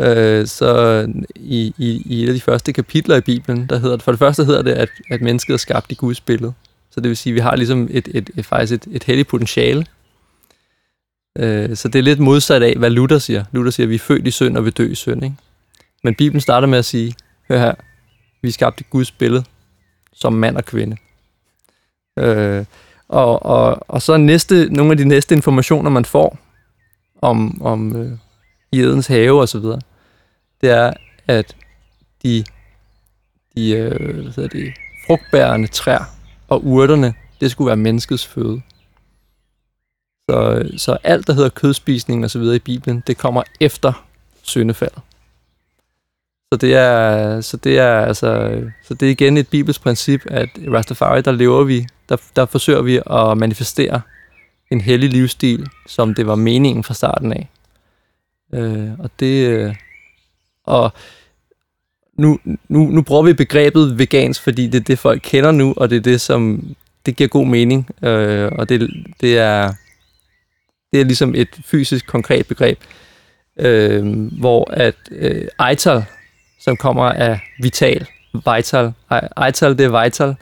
[0.00, 4.02] øh, så i, i, i et af de første kapitler i Bibelen, der hedder det,
[4.02, 6.52] for det første hedder det, at, at mennesket er skabt i Guds billede.
[6.90, 9.28] Så det vil sige, at vi har ligesom et, et, et, faktisk et, et helligt
[9.28, 9.86] potentiale.
[11.38, 13.44] Øh, så det er lidt modsat af, hvad Luther siger.
[13.52, 15.24] Luther siger, at vi er født i synd, og vi dør i synd.
[15.24, 15.36] Ikke?
[16.04, 17.14] Men Bibelen starter med at sige,
[17.48, 17.74] hør her,
[18.42, 19.44] vi er skabt i Guds billede,
[20.12, 20.96] som mand og kvinde.
[22.18, 22.64] Øh,
[23.08, 26.38] og, og, og så næste, nogle af de næste informationer, man får
[27.22, 28.18] om, om øh,
[28.72, 29.80] i Edens have og så videre,
[30.60, 30.92] det er,
[31.28, 31.56] at
[32.22, 32.44] de,
[33.56, 34.72] de øh, hvad hedder det,
[35.06, 36.04] frugtbærende træer
[36.48, 38.62] og urterne, det skulle være menneskets føde.
[40.28, 44.04] Så, så alt, der hedder kødspisning og så videre i Bibelen, det kommer efter
[44.42, 45.02] syndefaldet.
[46.52, 50.48] Så det er, så det er, altså, så det er igen et bibelsk princip, at
[50.56, 54.00] i Rastafari, der lever vi, der, der forsøger vi at manifestere
[54.70, 57.48] en hellig livsstil, som det var meningen fra starten af.
[58.54, 59.74] Øh, og det, øh,
[60.64, 60.92] og
[62.16, 65.90] nu, nu, nu bruger vi begrebet vegansk, fordi det er det, folk kender nu, og
[65.90, 66.66] det er det, som
[67.06, 67.88] det giver god mening.
[68.02, 69.72] Øh, og det, det, er,
[70.92, 72.78] det er ligesom et fysisk, konkret begreb,
[73.60, 76.04] øh, hvor at øh, Eital,
[76.60, 78.92] som kommer af vital, vital,
[79.46, 80.36] Eital det er vital,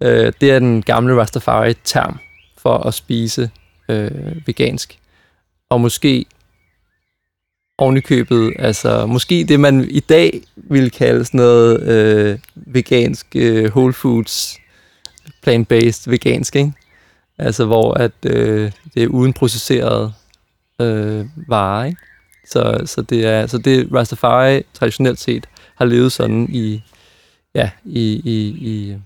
[0.00, 2.18] øh, det er den gamle Rastafari-term
[2.58, 3.50] for at spise
[3.88, 4.98] øh, vegansk.
[5.70, 6.26] Og måske
[7.78, 13.92] ovenikøbet, altså måske det, man i dag ville kalde sådan noget øh, vegansk, øh, whole
[13.92, 14.58] foods,
[15.46, 16.72] plant-based vegansk, ikke?
[17.42, 20.14] Altså hvor at øh, det er uden processeret
[20.80, 22.00] øh, varer, ikke?
[22.46, 26.82] Så, så det er så det Rastafari traditionelt set har levet sådan i
[27.54, 28.96] ja, i, i, i,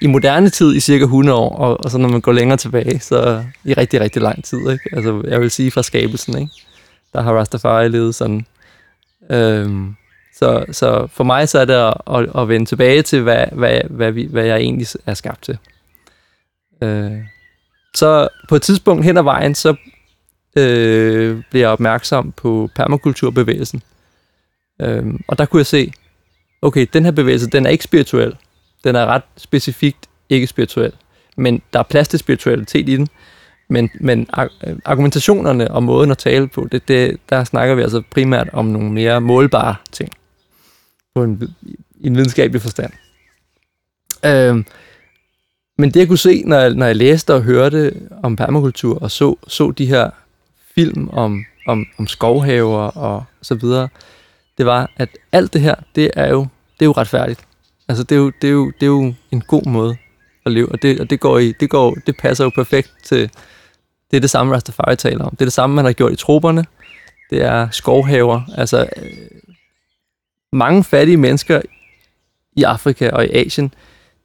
[0.00, 3.00] i moderne tid i cirka 100 år, og, og så når man går længere tilbage,
[3.00, 4.58] så i rigtig, rigtig lang tid.
[4.58, 4.90] Ikke?
[4.92, 6.52] Altså, jeg vil sige fra skabelsen, ikke?
[7.12, 8.46] der har Rastafari levet sådan.
[9.30, 9.94] Øhm,
[10.34, 13.80] så, så for mig så er det at, at, at vende tilbage til, hvad, hvad,
[13.90, 15.58] hvad, vi, hvad jeg egentlig er skabt til.
[16.82, 17.18] Øh,
[17.94, 19.74] så på et tidspunkt hen ad vejen, så
[20.56, 23.82] øh, blev jeg opmærksom på permakulturbevægelsen.
[24.80, 25.92] Øh, og der kunne jeg se,
[26.62, 28.36] okay, den her bevægelse, den er ikke spirituel.
[28.84, 30.92] Den er ret specifikt ikke spirituel.
[31.36, 33.08] Men der er plads til spiritualitet i den.
[33.68, 34.26] Men, men
[34.84, 38.92] argumentationerne og måden at tale på, det, det, der snakker vi altså primært om nogle
[38.92, 40.10] mere målbare ting.
[41.14, 41.54] På en,
[42.00, 42.92] i en videnskabelig forstand.
[44.24, 44.64] Øh,
[45.80, 49.10] men det jeg kunne se, når jeg, når jeg læste og hørte om permakultur, og
[49.10, 50.10] så, så de her
[50.74, 53.88] film om, om, om skovhaver og så videre,
[54.58, 56.40] det var, at alt det her, det er jo,
[56.78, 57.40] det er jo retfærdigt.
[57.88, 59.96] Altså, det er jo, det er jo, det er jo en god måde
[60.46, 63.30] at leve, og det, og det, går i, det, går, det passer jo perfekt til,
[64.10, 65.30] det er det samme, Rastafari taler om.
[65.30, 66.64] Det er det samme, man har gjort i troberne.
[67.30, 68.40] Det er skovhaver.
[68.56, 69.12] Altså, øh,
[70.52, 71.60] mange fattige mennesker
[72.56, 73.74] i Afrika og i Asien,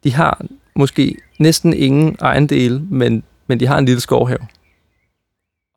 [0.04, 0.46] de har
[0.76, 4.48] måske næsten ingen ejendele, men, men de har en lille skovhave.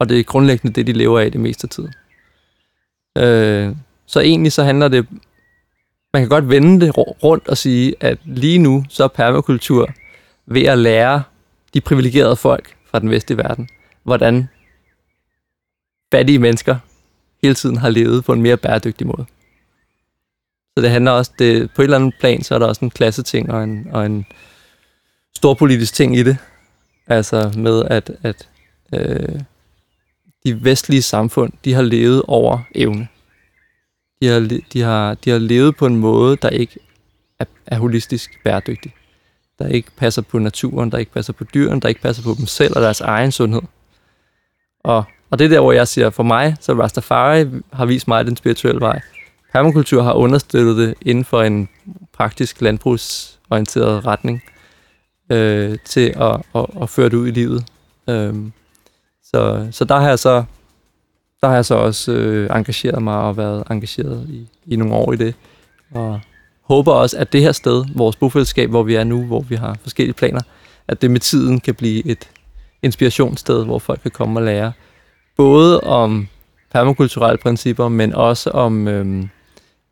[0.01, 1.94] Og det er grundlæggende det, de lever af det meste af tiden.
[3.18, 3.76] Øh,
[4.07, 5.07] så egentlig så handler det,
[6.12, 9.90] man kan godt vende det rundt og sige, at lige nu så er permakultur
[10.46, 11.22] ved at lære
[11.74, 13.68] de privilegerede folk fra den vestlige verden,
[14.03, 14.49] hvordan
[16.12, 16.76] fattige mennesker
[17.42, 19.26] hele tiden har levet på en mere bæredygtig måde.
[20.76, 22.90] Så det handler også, det, på et eller andet plan, så er der også en
[22.90, 24.26] klasseting og en, og en
[25.39, 26.36] storpolitisk ting i det.
[27.07, 28.49] Altså med, at, at
[28.95, 29.41] øh,
[30.45, 33.09] de vestlige samfund, de har levet over evne.
[34.20, 36.78] de har, de, har, de har levet på en måde, der ikke
[37.39, 38.95] er, er holistisk bæredygtig.
[39.59, 42.47] Der ikke passer på naturen, der ikke passer på dyrene, der ikke passer på dem
[42.47, 43.62] selv og deres egen sundhed.
[44.84, 48.26] Og, og det er der, hvor jeg siger, for mig, så Rastafari har vist mig
[48.26, 49.01] den spirituelle vej.
[49.53, 51.68] Permakultur har understøttet det inden for en
[52.12, 54.43] praktisk landbrugsorienteret retning
[55.31, 57.64] øh, til at, at, at føre det ud i livet.
[58.09, 58.53] Øhm,
[59.24, 60.45] så, så der har jeg så
[61.41, 65.12] der har jeg så også øh, engageret mig og været engageret i, i nogle år
[65.12, 65.35] i det.
[65.95, 66.20] Og
[66.62, 69.76] håber også, at det her sted, vores bofællesskab, hvor vi er nu, hvor vi har
[69.83, 70.41] forskellige planer,
[70.89, 72.29] at det med tiden kan blive et
[72.83, 74.72] inspirationssted, hvor folk kan komme og lære.
[75.37, 76.29] Både om
[76.72, 79.29] permakulturelle principper, men også om, øhm,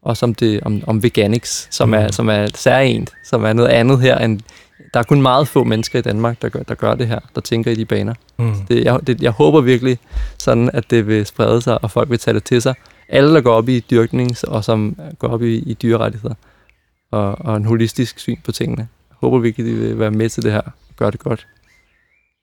[0.02, 2.12] også om, det, om, om veganics, som er, Mhm.
[2.12, 4.40] som er særligt, som er noget andet her end...
[4.94, 7.40] Der er kun meget få mennesker i Danmark, der gør, der gør det her, der
[7.40, 8.14] tænker i de baner.
[8.38, 8.54] Mm.
[8.68, 9.98] Det, jeg, det, jeg håber virkelig
[10.38, 12.74] sådan, at det vil sprede sig, og folk vil tage det til sig.
[13.08, 16.34] Alle, der går op i dyrkning, og som går op i, i dyrerettigheder,
[17.10, 18.88] og, og en holistisk syn på tingene.
[19.10, 21.46] Jeg håber virkelig, de vil være med til det her og gøre det godt.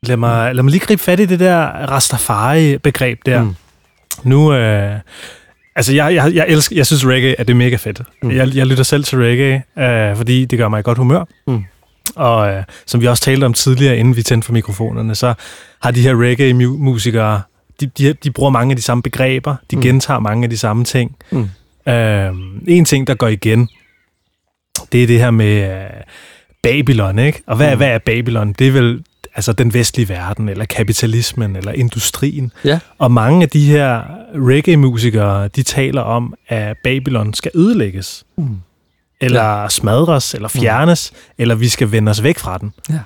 [0.03, 3.43] Lad mig, lad mig lige gribe fat i det der Rastafari-begreb der.
[3.43, 3.55] Mm.
[4.23, 4.99] Nu, øh,
[5.75, 8.01] altså jeg, jeg, jeg elsker, jeg synes reggae er det mega fedt.
[8.23, 8.31] Mm.
[8.31, 11.23] Jeg, jeg lytter selv til reggae, øh, fordi det gør mig i godt humør.
[11.47, 11.63] Mm.
[12.15, 15.33] Og øh, som vi også talte om tidligere, inden vi tændte for mikrofonerne, så
[15.81, 17.41] har de her reggae-musikere,
[17.79, 19.81] de, de, de bruger mange af de samme begreber, de mm.
[19.81, 21.15] Gentager mange af de samme ting.
[21.31, 21.49] Mm.
[21.91, 22.33] Øh,
[22.67, 23.69] en ting, der går igen,
[24.91, 25.89] det er det her med øh,
[26.63, 27.41] Babylon, ikke?
[27.47, 27.71] Og hvad.
[27.71, 27.77] Mm.
[27.77, 28.53] hvad er Babylon?
[28.53, 29.03] Det er vel
[29.35, 32.51] altså den vestlige verden, eller kapitalismen, eller industrien.
[32.65, 32.79] Ja.
[32.97, 34.01] Og mange af de her
[34.35, 38.57] reggae-musikere, de taler om, at Babylon skal ødelægges, Mm.
[39.21, 39.69] Eller ja.
[39.69, 41.17] smadres, eller fjernes, mm.
[41.37, 42.73] eller vi skal vende os væk fra den.
[42.89, 42.99] Ja.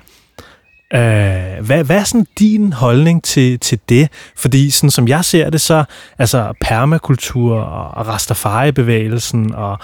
[0.93, 4.09] Øh, hvad, hvad er sådan din holdning til, til det?
[4.37, 5.83] Fordi sådan som jeg ser det, så
[6.17, 9.79] altså permakultur og, og Rastafari-bevægelsen og,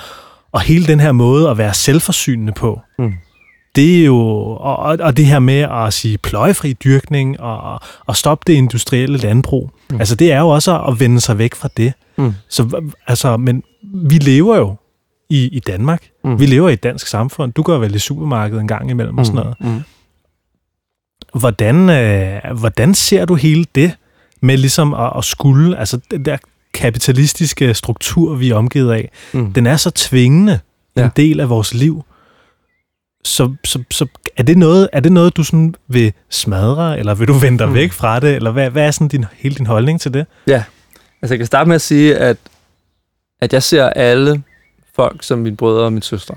[0.51, 3.13] og hele den her måde at være selvforsynende på, Mm.
[3.75, 4.17] det er jo,
[4.59, 9.71] og, og- det her med at sige pløjefri dyrkning og, og, stoppe det industrielle landbrug,
[9.89, 9.95] mm.
[9.95, 9.99] Mm.
[9.99, 11.93] altså det er jo også at vende sig væk fra det.
[12.17, 12.33] Mm.
[12.49, 13.63] Så altså, men
[13.93, 14.75] vi lever jo
[15.29, 16.03] i, i Danmark.
[16.23, 16.29] Mm.
[16.29, 16.39] Mm.
[16.39, 17.53] Vi lever i et dansk samfund.
[17.53, 19.55] Du går vel i supermarkedet en gang imellem og sådan noget.
[19.59, 19.81] Mm.
[21.39, 23.91] Hvordan, øh, hvordan ser du hele det
[24.41, 26.37] med ligesom at, at skulle, altså den der
[26.73, 29.53] kapitalistiske struktur, vi er omgivet af, Mm.
[29.53, 30.59] den er så tvingende
[30.95, 31.01] ja.
[31.01, 31.21] en Ja.
[31.21, 32.03] del af vores liv.
[33.25, 34.05] Så, så, så
[34.37, 37.67] er, det noget, er det noget, du sådan vil smadre, eller vil du vende dig
[37.67, 37.71] mm.
[37.71, 37.75] Mm.
[37.75, 40.25] væk fra det, eller hvad, hvad er sådan din, hele din holdning til det?
[41.21, 42.37] Altså, jeg kan starte med at sige, at,
[43.41, 44.43] at jeg ser alle
[44.95, 46.35] folk som mine brødre og mine søstre.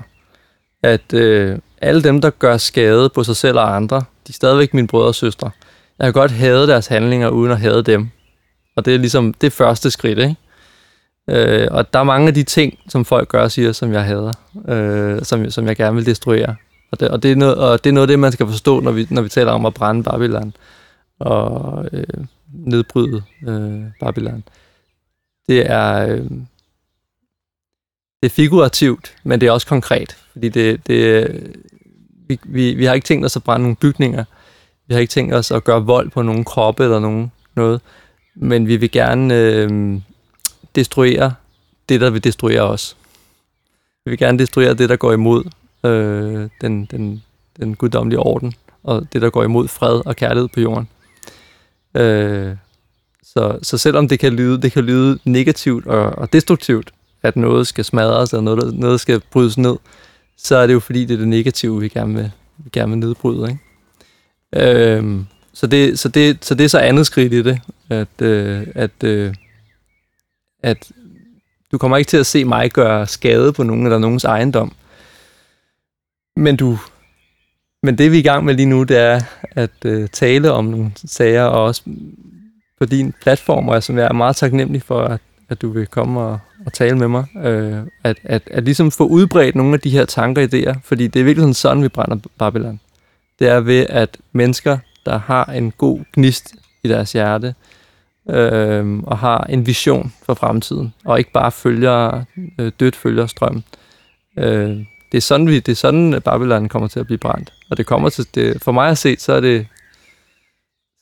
[0.83, 4.73] At øh, alle dem, der gør skade på sig selv og andre, de er stadigvæk
[4.73, 5.51] mine brødre og søstre.
[5.99, 8.09] Jeg kan godt hade deres handlinger, uden at hade dem.
[8.75, 10.35] Og det er ligesom det første skridt, ikke?
[11.29, 14.03] Øh, og der er mange af de ting, som folk gør og siger, som jeg
[14.03, 14.33] hader,
[14.67, 16.55] øh, som, som jeg gerne vil destruere.
[16.91, 18.79] Og det, og, det er noget, og det er noget af det, man skal forstå,
[18.79, 20.53] når vi, når vi taler om at brænde Babylon
[21.19, 24.43] og øh, nedbryde øh, Babylon.
[25.49, 26.25] Det er, øh,
[28.21, 31.27] det er figurativt, men det er også konkret, fordi det, det,
[32.27, 34.23] vi, vi, vi har ikke tænkt os at brænde nogle bygninger,
[34.87, 37.81] vi har ikke tænkt os at gøre vold på nogen kroppe eller nogen noget,
[38.35, 39.99] men vi vil gerne øh,
[40.75, 41.33] destruere
[41.89, 42.97] det, der vil destruere os.
[44.05, 45.43] Vi vil gerne destruere det, der går imod
[45.83, 47.23] øh, den, den,
[47.59, 48.53] den guddommelige orden,
[48.83, 50.89] og det, der går imod fred og kærlighed på jorden.
[51.95, 52.55] Øh,
[53.23, 56.91] så, så selvom det kan lyde, det kan lyde negativt og, og destruktivt,
[57.27, 59.75] at noget skal smadres, eller noget, noget skal brydes ned,
[60.37, 62.99] så er det jo fordi, det er det negative, vi gerne vil, vi gerne vil
[62.99, 63.49] nedbryde.
[63.49, 64.95] Ikke?
[64.95, 67.59] Øhm, så, det, så, det, så det er så andet skridt i det,
[67.89, 69.33] at, øh, at, øh,
[70.63, 70.91] at
[71.71, 74.71] du kommer ikke til at se mig gøre skade på nogen eller nogens ejendom.
[76.35, 76.77] Men du
[77.83, 79.21] men det vi er i gang med lige nu, det er
[79.51, 81.81] at øh, tale om nogle sager, og også
[82.79, 86.19] på din platform, og som jeg er meget taknemmelig for, at, at du vil komme
[86.19, 87.25] og, og tale med mig.
[87.45, 91.07] Øh, at, at, at ligesom få udbredt nogle af de her tanker og idéer, fordi
[91.07, 92.79] det er virkelig sådan, sådan vi brænder Babylon.
[93.39, 97.55] Det er ved, at mennesker, der har en god gnist i deres hjerte,
[98.29, 102.23] øh, og har en vision for fremtiden, og ikke bare følger,
[102.59, 103.63] øh, dødt følger strømmen.
[104.37, 104.77] Øh,
[105.11, 107.53] det er sådan, vi, det er sådan, at Babylon kommer til at blive brændt.
[107.69, 109.67] Og det kommer til, det, for mig at se, så er det,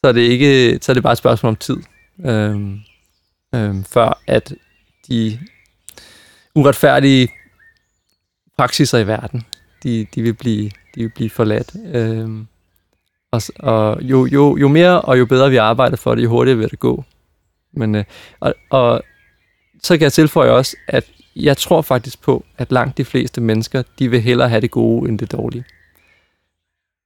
[0.04, 1.78] så er det ikke, så er det bare et spørgsmål om tid.
[2.26, 2.62] Øh,
[3.56, 4.54] øhm, før at
[5.08, 5.40] de
[6.56, 7.30] uretfærdige
[8.58, 9.46] praksiser i verden,
[9.84, 11.76] de, de, vil, blive, de vil blive forladt.
[11.94, 12.30] Øh,
[13.32, 16.58] og og jo, jo, jo mere og jo bedre vi arbejder for det, jo hurtigere
[16.58, 17.04] vil det gå.
[17.74, 18.04] Men, øh,
[18.40, 19.02] og, og
[19.84, 23.84] så kan jeg tilføje også, at jeg tror faktisk på, at langt de fleste mennesker,
[24.00, 25.66] de vil hellere have det gode end det dårlige.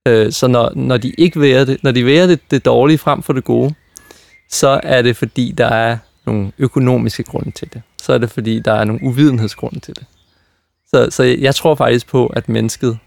[0.07, 3.23] Øh, så når, når de ikke vil det, når de vil det, det dårlige frem
[3.23, 3.73] for det gode,
[4.49, 5.97] så er det fordi, der er
[6.31, 7.81] nogle økonomiske grunde til det.
[8.01, 10.05] Så er det fordi, der er nogle uvidenhedsgrunde til det.
[10.87, 12.97] Så, så jeg tror faktisk på, at mennesket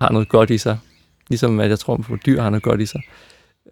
[0.00, 0.78] har noget godt i sig.
[1.28, 3.00] Ligesom at jeg tror på, at dyr har noget godt i sig.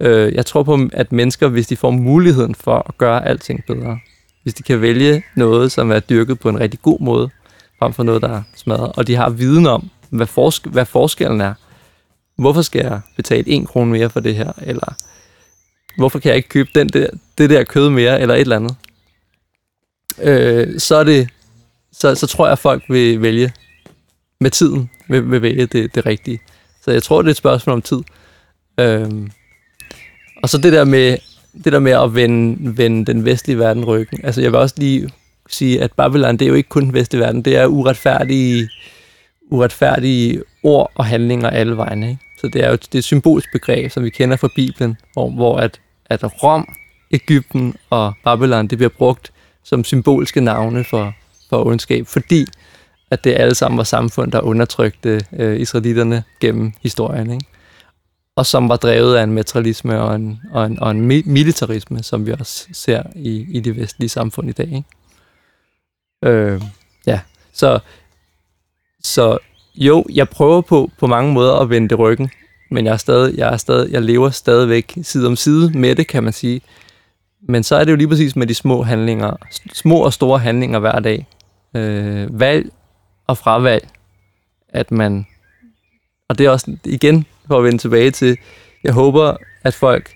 [0.01, 3.99] Øh, jeg tror på, at mennesker, hvis de får muligheden for at gøre alting bedre,
[4.43, 7.31] hvis de kan vælge noget, som er dyrket på en rigtig god måde,
[7.79, 11.41] frem for noget, der er smadret, og de har viden om, hvad, forsk- hvad forskellen
[11.41, 11.55] er.
[12.39, 14.53] Hvorfor skal jeg betale en krone mere for det her?
[14.63, 14.95] Eller
[16.01, 17.07] hvorfor kan jeg ikke købe den der,
[17.39, 18.77] det der kød mere, eller et eller andet?
[20.23, 21.29] Øh, så, er det,
[21.93, 23.53] så, så tror jeg, at folk vil vælge
[24.41, 26.41] med tiden, vil, vil vælge det, det rigtige.
[26.85, 28.01] Så jeg tror, det er et spørgsmål om tid.
[28.81, 29.11] Øh,
[30.43, 31.19] og så det der med,
[31.65, 34.21] det der med at vende, vende den vestlige verden ryggen.
[34.25, 35.11] Altså jeg vil også lige
[35.49, 38.69] sige, at Babylon, det er jo ikke kun den vestlige verden, det er uretfærdige,
[39.51, 42.11] uretfærdige ord og handlinger alle vegne.
[42.11, 42.21] Ikke?
[42.41, 45.31] Så det er jo det er et symbolsk begreb, som vi kender fra Bibelen, hvor,
[45.31, 45.81] hvor at,
[46.11, 46.69] at Rom,
[47.11, 49.33] Ægypten og Babylon, det bliver brugt
[49.65, 51.15] som symbolske navne for,
[51.49, 52.47] for ondskab, fordi
[53.11, 57.31] at det alle sammen var samfund, der undertrykte øh, israelitterne gennem historien.
[57.31, 57.47] Ikke?
[58.41, 62.27] og som var drevet af en materialisme og en, og en, og en militarisme, som
[62.27, 64.67] vi også ser i, i det vestlige samfund i dag.
[64.67, 64.85] Ikke?
[66.25, 66.63] Øh,
[67.07, 67.21] ja,
[67.53, 67.79] så,
[69.03, 69.39] så
[69.75, 72.31] jo, jeg prøver på, på mange måder at vende det ryggen,
[72.71, 76.07] men jeg, er stadig, jeg, er stadig, jeg lever stadigvæk side om side med det,
[76.07, 76.61] kan man sige.
[77.43, 79.37] Men så er det jo lige præcis med de små handlinger,
[79.73, 81.27] små og store handlinger hver dag.
[81.75, 82.73] Øh, valg
[83.27, 83.89] og fravalg,
[84.69, 85.27] at man,
[86.29, 88.39] og det er også igen for at vende tilbage til,
[88.85, 90.15] jeg håber, at folk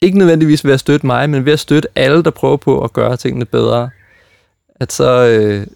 [0.00, 2.92] ikke nødvendigvis ved at støtte mig, men ved at støtte alle, der prøver på at
[2.92, 3.90] gøre tingene bedre,
[4.74, 5.66] at så, øh,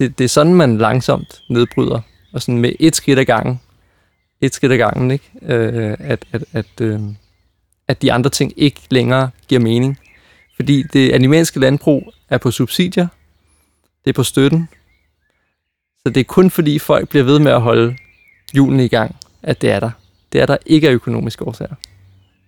[0.00, 2.00] det, det er sådan, man langsomt nedbryder,
[2.32, 3.60] og sådan med et skridt ad gangen,
[4.40, 5.30] et skridt ad gangen, ikke?
[5.42, 7.00] Øh, at, at, at, øh,
[7.88, 9.98] at de andre ting ikke længere giver mening.
[10.56, 13.08] Fordi det animalske landbrug er på subsidier,
[14.04, 14.68] det er på støtten,
[16.02, 17.96] så det er kun fordi folk bliver ved med at holde
[18.56, 19.90] julen i gang, at det er der.
[20.32, 21.74] Det er der ikke af økonomiske årsager.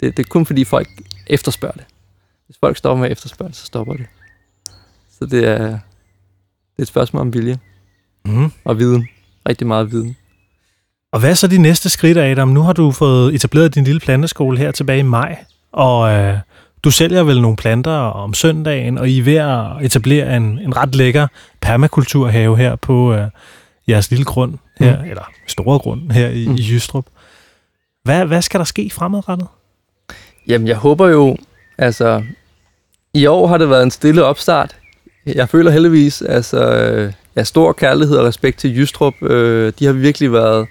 [0.01, 0.89] Det, det er kun fordi folk
[1.27, 1.85] efterspørger det.
[2.47, 4.07] Hvis folk stopper med at efterspørge det, så stopper det.
[5.19, 7.59] Så det er, det er et spørgsmål om vilje.
[8.25, 8.53] Mm.
[8.65, 9.09] Og viden.
[9.49, 10.17] Rigtig meget viden.
[11.13, 12.49] Og hvad er så de næste skridt, Adam?
[12.49, 15.39] Nu har du fået etableret din lille planteskole her tilbage i maj,
[15.73, 16.39] og øh,
[16.85, 20.77] du sælger vel nogle planter om søndagen, og I er ved at etablere en, en
[20.77, 21.27] ret lækker
[21.61, 23.27] permakulturhave her på øh,
[23.89, 25.09] jeres lille grund her, mm.
[25.11, 26.55] eller store grund her i, mm.
[26.55, 27.07] i Jystrup.
[28.05, 29.49] Hvad, hvad skal der ske fremadrettet?
[30.47, 31.37] Jamen, jeg håber jo,
[31.79, 32.23] altså,
[33.15, 34.77] i år har det været en stille opstart.
[35.27, 36.63] Jeg føler heldigvis, altså,
[37.37, 39.23] ja, stor kærlighed og respekt til Jystrup.
[39.23, 40.67] Øh, de har virkelig været,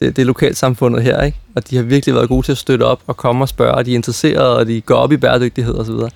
[0.00, 1.38] det, det er lokalsamfundet her, ikke?
[1.56, 3.86] Og de har virkelig været gode til at støtte op og komme og spørge, og
[3.86, 5.92] de er interesserede, og de går op i bæredygtighed osv.
[5.92, 6.10] Så,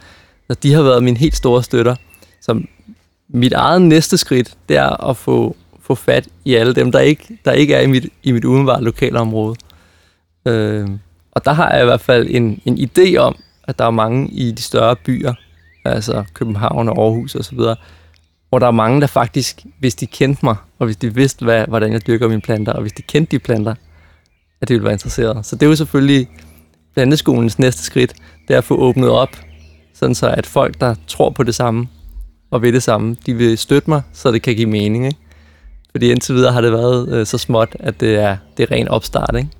[0.50, 1.96] så de har været mine helt store støtter.
[2.40, 2.62] Så
[3.28, 7.38] mit eget næste skridt, det er at få få fat i alle dem, der ikke,
[7.44, 9.56] der ikke er i mit, i mit umiddelbare lokalområde.
[10.46, 10.88] Øh,
[11.32, 14.28] og der har jeg i hvert fald en, en idé om, at der er mange
[14.28, 15.34] i de større byer,
[15.84, 17.58] altså København og Aarhus osv.,
[18.54, 21.64] hvor der er mange, der faktisk, hvis de kendte mig, og hvis de vidste, hvad,
[21.68, 23.74] hvordan jeg dyrker mine planter, og hvis de kendte de planter,
[24.60, 25.46] at de ville være interesseret.
[25.46, 26.28] Så det er jo selvfølgelig
[26.94, 28.14] planteskolens næste skridt,
[28.48, 29.36] det er at få åbnet op,
[29.94, 31.88] sådan så at folk, der tror på det samme
[32.50, 35.06] og ved det samme, de vil støtte mig, så det kan give mening.
[35.06, 35.18] Ikke?
[35.90, 38.88] Fordi indtil videre har det været øh, så småt, at det er, det er ren
[38.88, 39.50] opstart, ikke?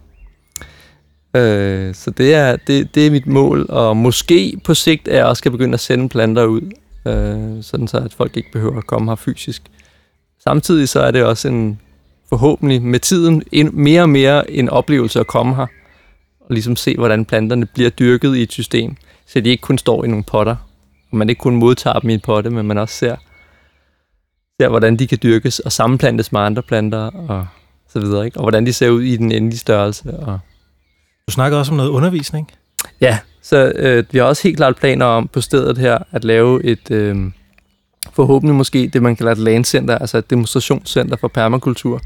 [1.37, 5.25] Øh, så det er, det, det er mit mål, og måske på sigt er jeg
[5.25, 6.71] også skal begynde at sende planter ud,
[7.07, 9.63] øh, sådan så at folk ikke behøver at komme her fysisk.
[10.43, 11.81] Samtidig så er det også en
[12.29, 15.67] forhåbentlig med tiden en, mere og mere en oplevelse at komme her,
[16.41, 18.97] og ligesom se, hvordan planterne bliver dyrket i et system,
[19.27, 20.57] så de ikke kun står i nogle potter,
[21.11, 23.17] og man ikke kun modtager dem i en potte, men man også ser,
[24.61, 27.47] ser, hvordan de kan dyrkes og sammenplantes med andre planter og
[27.89, 28.37] så videre, ikke?
[28.37, 30.17] og hvordan de ser ud i den endelige størrelse.
[30.17, 30.39] Og...
[31.27, 32.51] Du snakker også om noget undervisning.
[33.01, 36.65] Ja, så øh, vi har også helt klart planer om på stedet her at lave
[36.65, 37.17] et, øh,
[38.13, 42.01] forhåbentlig måske det, man kalder et landcenter, altså et demonstrationscenter for permakultur,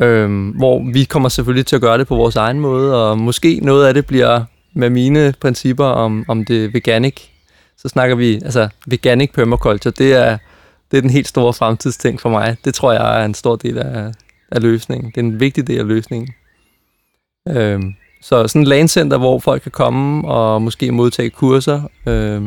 [0.00, 3.60] øh, hvor vi kommer selvfølgelig til at gøre det på vores egen måde, og måske
[3.62, 4.44] noget af det bliver
[4.74, 7.22] med mine principper om, om det veganic.
[7.78, 10.38] Så snakker vi, altså veganic permaculture, det er
[10.90, 12.56] det er den helt store fremtidsting for mig.
[12.64, 14.12] Det tror jeg er en stor del af,
[14.52, 15.10] af løsningen.
[15.10, 16.34] Det er en vigtig del af løsningen.
[17.48, 17.94] Øhm,
[18.26, 22.42] så sådan et landcenter, hvor folk kan komme og måske modtage kurser øh,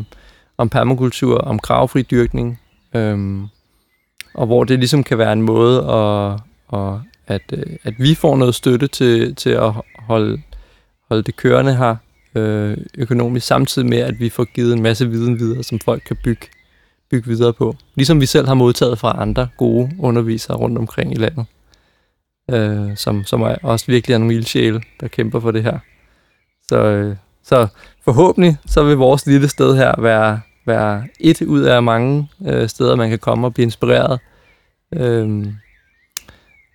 [0.58, 2.60] om permakultur, om kravfri dyrkning,
[2.96, 3.42] øh,
[4.34, 6.40] og hvor det ligesom kan være en måde at,
[6.80, 10.42] at, at, øh, at vi får noget støtte til, til at holde,
[11.10, 11.96] holde det kørende her
[12.36, 16.18] øh, økonomisk, samtidig med, at vi får givet en masse viden videre, som folk kan
[16.24, 16.48] bygge,
[17.12, 17.76] bygge videre på.
[17.96, 21.46] Ligesom vi selv har modtaget fra andre gode undervisere rundt omkring i landet,
[22.54, 25.80] øh, som, som er også virkelig er nogle ildsjæle, der kæmper for det her.
[26.70, 27.68] Så, øh, så
[28.04, 32.95] forhåbentlig så vil vores lille sted her være, være et ud af mange øh, steder,
[32.95, 34.20] man kan komme og blive inspireret.
[34.93, 35.47] Øh,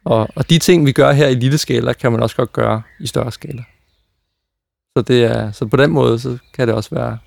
[0.05, 2.83] og, og de ting, vi gør her i lille skala, kan man også godt gøre
[3.01, 3.65] i større skala.
[4.97, 7.19] Så, det er, så på den måde, så kan det også være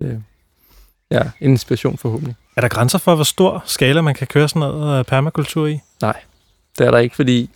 [0.00, 0.18] et, øh,
[1.10, 2.36] ja, en inspiration forhåbentlig.
[2.56, 5.80] Er der grænser for, hvor stor skala man kan køre sådan noget øh, permakultur i?
[6.02, 6.20] Nej,
[6.80, 7.50] det er der ikke, fordi...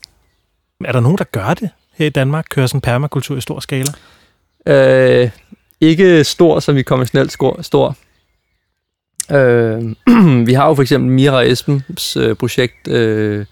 [0.84, 2.46] Er der nogen, der gør det her i Danmark?
[2.50, 3.92] Kører sådan permakultur i stor skala?
[4.66, 5.30] Øh,
[5.80, 7.96] ikke stor, som i konventionelt stor.
[9.32, 9.82] Øh,
[10.48, 13.46] vi har jo for eksempel Mira Esbens øh, projekt, øh,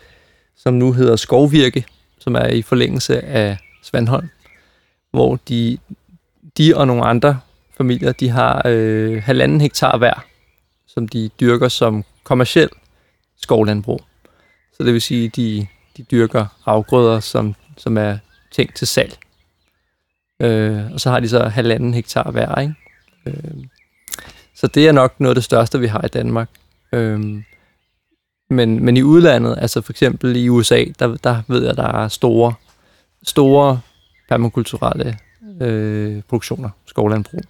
[0.57, 1.85] som nu hedder Skovvirke,
[2.19, 4.29] som er i forlængelse af Svandholm,
[5.11, 5.79] hvor de,
[6.59, 7.41] de og nogle andre
[7.77, 10.25] familier, de har øh, halvanden hektar hver,
[10.87, 12.69] som de dyrker som kommersiel
[13.43, 14.01] skovlandbrug.
[14.73, 15.67] Så det vil sige, at de,
[15.97, 18.19] de dyrker afgrøder, som, som er
[18.51, 19.19] tænkt til salg.
[20.41, 22.75] Øh, og så har de så halvanden hektar hver, ikke?
[23.27, 23.65] Øh,
[24.55, 26.49] så det er nok noget af det største, vi har i Danmark.
[26.93, 27.43] Øh,
[28.51, 32.09] men, men i udlandet, altså for eksempel i USA, der, der ved jeg, der er
[32.09, 32.55] store,
[33.23, 33.81] store
[34.29, 35.19] permakulturelle
[35.61, 37.43] øh, produktioner, skovlandbrug.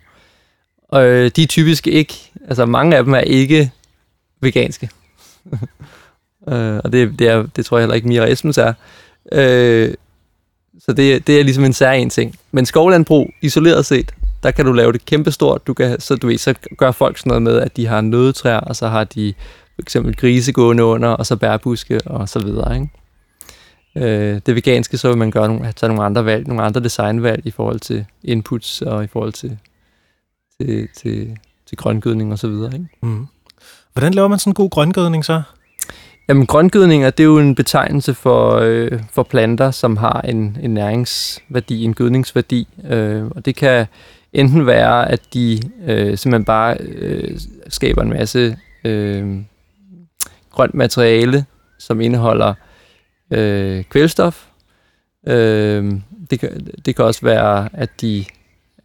[0.88, 3.70] Og øh, de er typisk ikke, altså mange af dem er ikke
[4.40, 4.90] veganske.
[6.48, 8.72] øh, og det, det, er, det tror jeg heller ikke Mira Esmens er.
[9.32, 9.94] Øh,
[10.80, 12.34] så det, det er ligesom en særlig en ting.
[12.52, 14.12] Men skovlandbrug, isoleret set,
[14.42, 15.66] der kan du lave det kæmpestort.
[15.66, 18.60] Du kan, så, du ved, så gør folk sådan noget med, at de har nødetræer,
[18.60, 19.34] og så har de
[19.74, 22.74] for eksempel grise gående under, og så bærbuske, og så videre.
[22.74, 22.88] Ikke?
[23.96, 27.46] Øh, det veganske, så vil man gøre nogle, tage nogle andre valg, nogle andre designvalg
[27.46, 29.58] i forhold til inputs, og i forhold til,
[30.60, 31.36] til, til,
[31.68, 32.72] til grøngødning og så videre.
[32.72, 32.86] Ikke?
[33.02, 33.26] Mm.
[33.92, 35.42] Hvordan laver man sådan en god grøngødning så?
[36.32, 40.74] Jamen, grøngødninger, det er jo en betegnelse for, øh, for planter, som har en, en
[40.74, 42.68] næringsværdi, en gødningsværdi.
[42.90, 43.86] Øh, og det kan
[44.32, 49.38] enten være, at de øh, simpelthen bare øh, skaber en masse øh,
[50.50, 51.44] grønt materiale,
[51.78, 52.54] som indeholder
[53.30, 54.46] øh, kvælstof.
[55.28, 55.92] Øh,
[56.30, 58.24] det, kan, det kan også være, at de,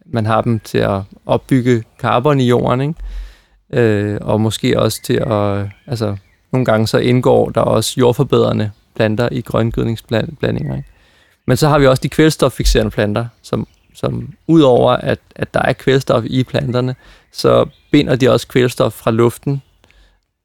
[0.06, 2.94] man har dem til at opbygge carbon i jorden, ikke?
[3.72, 5.66] Øh, og måske også til at...
[5.86, 6.16] Altså,
[6.52, 10.76] nogle gange så indgår der også jordforbedrende planter i grøngødningsblandinger.
[10.76, 10.88] Ikke?
[11.46, 15.72] Men så har vi også de kvælstoffixerende planter, som, som udover at, at der er
[15.72, 16.94] kvælstof i planterne,
[17.32, 19.62] så binder de også kvælstof fra luften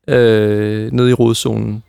[0.08, 1.84] øh, ned i rodzonen.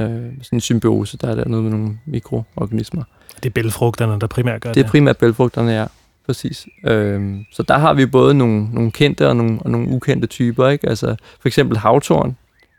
[0.00, 3.02] Øh, sådan en symbiose, der er der noget med nogle mikroorganismer.
[3.36, 4.74] Det er bælfrugterne, der primært gør det?
[4.74, 5.86] Det er primært bælfrugterne, ja.
[6.26, 6.66] Præcis.
[6.84, 10.68] Øh, så der har vi både nogle, nogle kendte og nogle, og nogle ukendte typer.
[10.68, 10.88] Ikke?
[10.88, 12.36] Altså, for eksempel havtorn,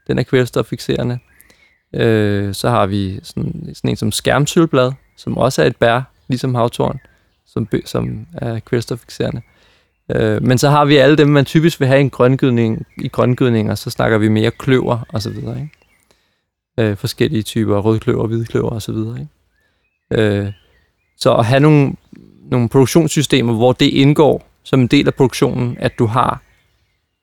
[0.07, 1.19] den er kvælstoffixerende.
[1.93, 6.55] Øh, så har vi sådan, sådan en som skærmtylblad, som også er et bær, ligesom
[6.55, 6.99] havtorn,
[7.45, 9.41] som, som er kvælstoffixerende.
[10.15, 13.07] Øh, men så har vi alle dem, man typisk vil have i en grøngødning, i
[13.07, 15.71] grøngødninger, så snakker vi mere kløver og så videre, ikke?
[16.91, 19.29] Øh, forskellige typer, rødkløver, hvidkløver og så videre, ikke?
[20.23, 20.51] Øh,
[21.17, 21.93] så at have nogle,
[22.51, 26.41] nogle produktionssystemer, hvor det indgår som en del af produktionen, at du har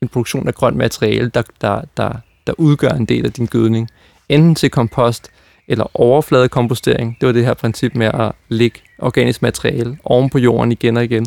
[0.03, 2.13] en produktion af grønt materiale, der, der, der,
[2.51, 3.89] der udgør en del af din gødning,
[4.29, 5.31] enten til kompost
[5.69, 7.17] eller overfladekompostering.
[7.21, 11.05] Det var det her princip med at lægge organisk materiale oven på jorden igen og
[11.05, 11.27] igen,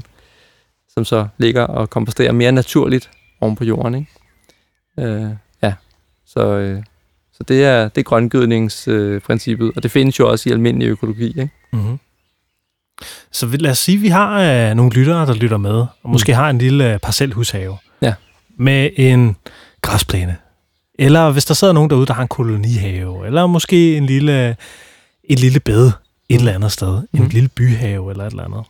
[0.93, 3.09] som så ligger og komposterer mere naturligt
[3.41, 3.95] oven på jorden.
[3.95, 5.11] Ikke?
[5.11, 5.29] Øh,
[5.63, 5.73] ja,
[6.25, 6.83] så, øh,
[7.33, 11.27] så det er, det er grøngødningsprincippet, øh, og det findes jo også i almindelig økologi.
[11.27, 11.49] Ikke?
[11.73, 11.99] Mm-hmm.
[13.31, 16.31] Så lad os sige, at vi har øh, nogle lyttere, der lytter med, og måske
[16.31, 16.35] mm.
[16.35, 18.13] har en lille øh, parcelhushave ja.
[18.57, 19.35] med en
[19.81, 20.37] græsplæne,
[20.99, 24.55] eller hvis der sidder nogen derude, der har en kolonihave, eller måske en lille,
[25.23, 25.91] en lille bed
[26.29, 27.21] et eller andet sted, mm.
[27.21, 28.63] en lille byhave eller et eller andet.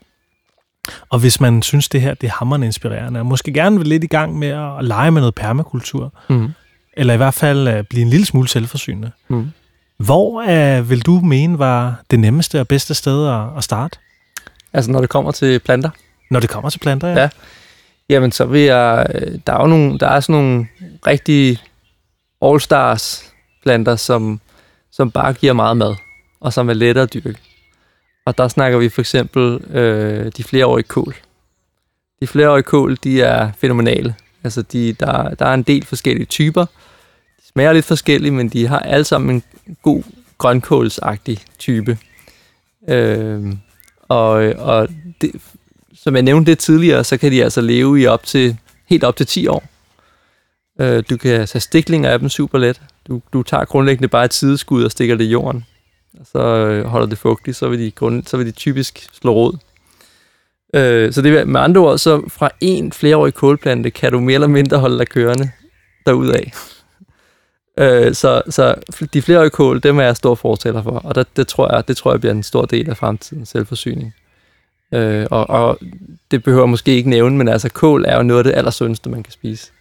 [1.09, 4.03] Og hvis man synes, det her det er hammerende inspirerende, og måske gerne vil lidt
[4.03, 6.49] i gang med at lege med noget permakultur, mm.
[6.93, 9.51] eller i hvert fald uh, blive en lille smule selvforsynende, mm.
[9.97, 13.97] hvor uh, vil du mene var det nemmeste og bedste sted at, at starte?
[14.74, 15.89] Altså når det kommer til planter?
[16.32, 17.21] Når det kommer til planter, ja.
[17.21, 17.30] ja.
[18.09, 20.67] Jamen så vil jeg, øh, der er jo nogle, der er sådan nogle
[21.07, 21.59] rigtig
[22.44, 23.34] all-stars
[23.64, 24.39] planter, som,
[24.91, 25.96] som bare giver meget mad,
[26.39, 27.36] og som er lettere at dyrke.
[28.26, 31.16] Og der snakker vi for eksempel øh, de flereårige kål.
[32.22, 34.16] De flereårige kål, de er fænomenale.
[34.44, 36.66] Altså, de, der, der er en del forskellige typer.
[37.41, 39.44] De smager lidt forskelligt, men de har alle sammen en
[39.82, 40.04] god
[40.38, 41.98] grønkålsagtig type.
[42.89, 43.54] Øh,
[44.02, 44.88] og og
[45.22, 45.32] det,
[45.96, 49.16] som jeg nævnte det tidligere, så kan de altså leve i op til, helt op
[49.16, 49.64] til 10 år.
[50.82, 52.82] Øh, du kan tage stiklinger af dem super let.
[53.07, 55.65] Du, du tager grundlæggende bare et sideskud og stikker det i jorden.
[56.19, 59.34] Og så øh, holder det fugtigt, så vil de, grund, så vil de typisk slå
[59.34, 59.57] rod.
[60.74, 64.47] Øh, så det med andre ord, så fra en flereårig kålplante kan du mere eller
[64.47, 65.51] mindre holde dig kørende
[66.05, 66.43] derudad.
[67.80, 68.76] Øh, så, så
[69.13, 71.97] de flereårige kål, dem er jeg stor fortaler for, og det, det, tror jeg, det
[71.97, 74.13] tror jeg bliver en stor del af fremtidens selvforsyning.
[74.93, 75.80] Øh, og, og
[76.32, 79.24] det behøver måske ikke nævne, men altså kål er jo noget af det allersundeste, man
[79.24, 79.71] kan spise.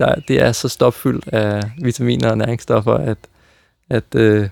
[0.00, 3.18] Der, det er så stopfyldt af vitaminer og næringsstoffer, at,
[3.90, 4.48] at, øh,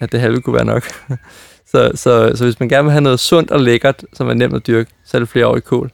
[0.00, 0.82] at det halve kunne være nok.
[1.72, 4.54] så, så, så hvis man gerne vil have noget sundt og lækkert, som er nemt
[4.54, 5.90] at dyrke, så er det flere år i kål.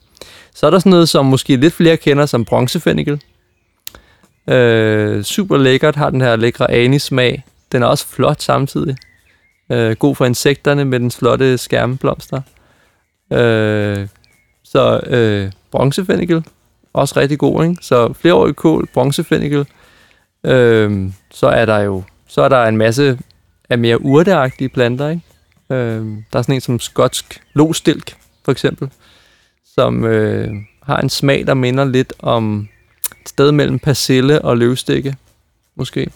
[0.55, 3.23] Så er der sådan noget, som måske lidt flere kender som bronzefennikel.
[4.49, 7.45] Øh, super lækkert, har den her lækre anis-smag.
[7.73, 8.97] Den er også flot samtidig.
[9.73, 12.41] Øh, god for insekterne med den flotte skærmblomster.
[13.33, 14.09] Øh,
[14.65, 16.45] så øh, bronzefennikel,
[16.95, 17.77] også rigtig god, ikke?
[17.81, 19.67] Så flereårig kål, bronzefennikel.
[20.45, 23.19] Øhm, så er der jo så er der en masse
[23.71, 25.23] af mere urteagtige planter, ikke?
[25.71, 28.91] Øhm, der er sådan en som skotsk lostilk, for eksempel,
[29.75, 32.69] som øh, har en smag, der minder lidt om
[33.23, 35.17] et sted mellem persille og løvstikke,
[35.77, 36.11] måske.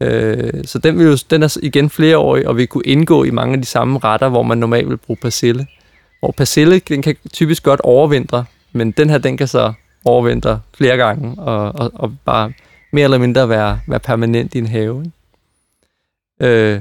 [0.00, 3.54] Øh, så den, vil jo, den er igen flereårig, og vil kunne indgå i mange
[3.54, 5.66] af de samme retter, hvor man normalt vil bruge persille.
[6.20, 9.72] Hvor persille, den kan typisk godt overvintre, men den her, den kan så
[10.08, 12.52] overvinter flere gange, og, og, og bare
[12.92, 15.04] mere eller mindre være, være permanent i en have.
[15.04, 15.12] Ikke?
[16.40, 16.80] Øh,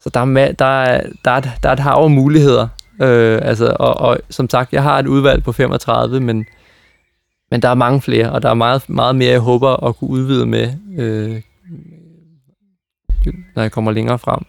[0.00, 2.68] så der er, der, er, der, er, der er et hav af muligheder.
[3.02, 6.46] Øh, altså, og, og som sagt, jeg har et udvalg på 35, men,
[7.50, 10.10] men der er mange flere, og der er meget, meget mere, jeg håber at kunne
[10.10, 11.42] udvide med, øh,
[13.54, 14.40] når jeg kommer længere frem.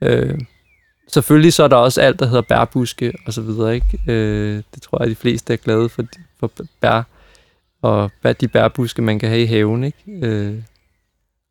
[0.00, 0.40] Øh,
[1.08, 3.74] selvfølgelig så er der også alt, der hedder bærbuske og så videre.
[3.74, 3.98] Ikke?
[4.08, 6.04] Øh, det tror jeg, de fleste er glade for,
[6.40, 6.50] for
[6.80, 7.02] bær
[7.86, 8.10] og
[8.40, 9.84] de bærbuske, man kan have i haven.
[9.84, 9.98] Ikke?
[10.08, 10.54] Øh,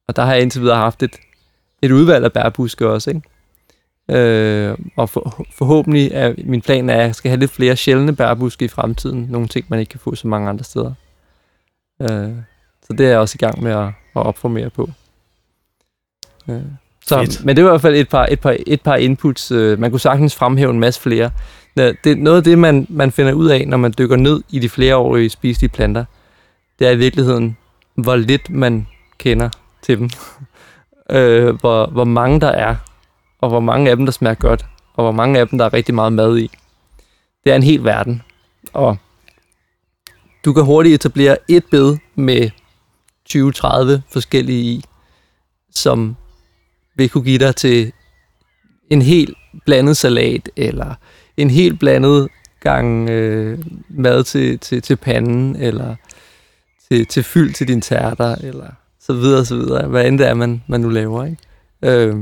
[0.08, 1.16] og der har jeg indtil videre haft et,
[1.82, 3.10] et udvalg af bærbuske også.
[3.10, 3.22] Ikke?
[4.10, 8.66] Øh, og for, forhåbentlig er min plan, at jeg skal have lidt flere sjældne bærbuske
[8.66, 9.28] i fremtiden.
[9.30, 10.94] Nogle ting, man ikke kan få så mange andre steder.
[12.02, 12.32] Øh,
[12.84, 13.94] så det er jeg også i gang med at, at
[14.26, 14.90] opformere på.
[16.50, 16.62] Øh.
[17.08, 19.52] Så, men det var i hvert fald et par, et par, et par inputs.
[19.52, 21.32] Øh, man kunne sagtens fremhæve en masse flere.
[21.78, 24.70] Det, noget af det, man, man finder ud af, når man dykker ned i de
[24.70, 26.06] flereårige spiselige planter,
[26.80, 27.58] det er i virkeligheden,
[27.96, 29.50] hvor lidt man kender
[29.82, 30.10] til dem.
[31.18, 32.76] øh, hvor, hvor mange der er,
[33.42, 35.74] og hvor mange af dem, der smager godt, og hvor mange af dem, der er
[35.74, 36.52] rigtig meget mad i.
[37.44, 38.22] Det er en hel verden.
[38.74, 38.98] Og
[40.46, 42.50] du kan hurtigt etablere et bed med
[43.30, 44.84] 20-30 forskellige i,
[45.72, 46.16] som
[46.96, 47.92] vil kunne give dig til
[48.90, 50.96] en helt blandet salat, eller
[51.38, 53.60] en helt blandet gang øh,
[53.90, 55.96] mad til, til, til panden, eller
[56.92, 58.68] til, til fyld til din tærter, eller
[59.00, 59.88] så videre, så videre.
[59.88, 61.26] Hvad end det er, man, man nu laver.
[61.26, 61.38] Ikke?
[61.82, 62.16] Øh,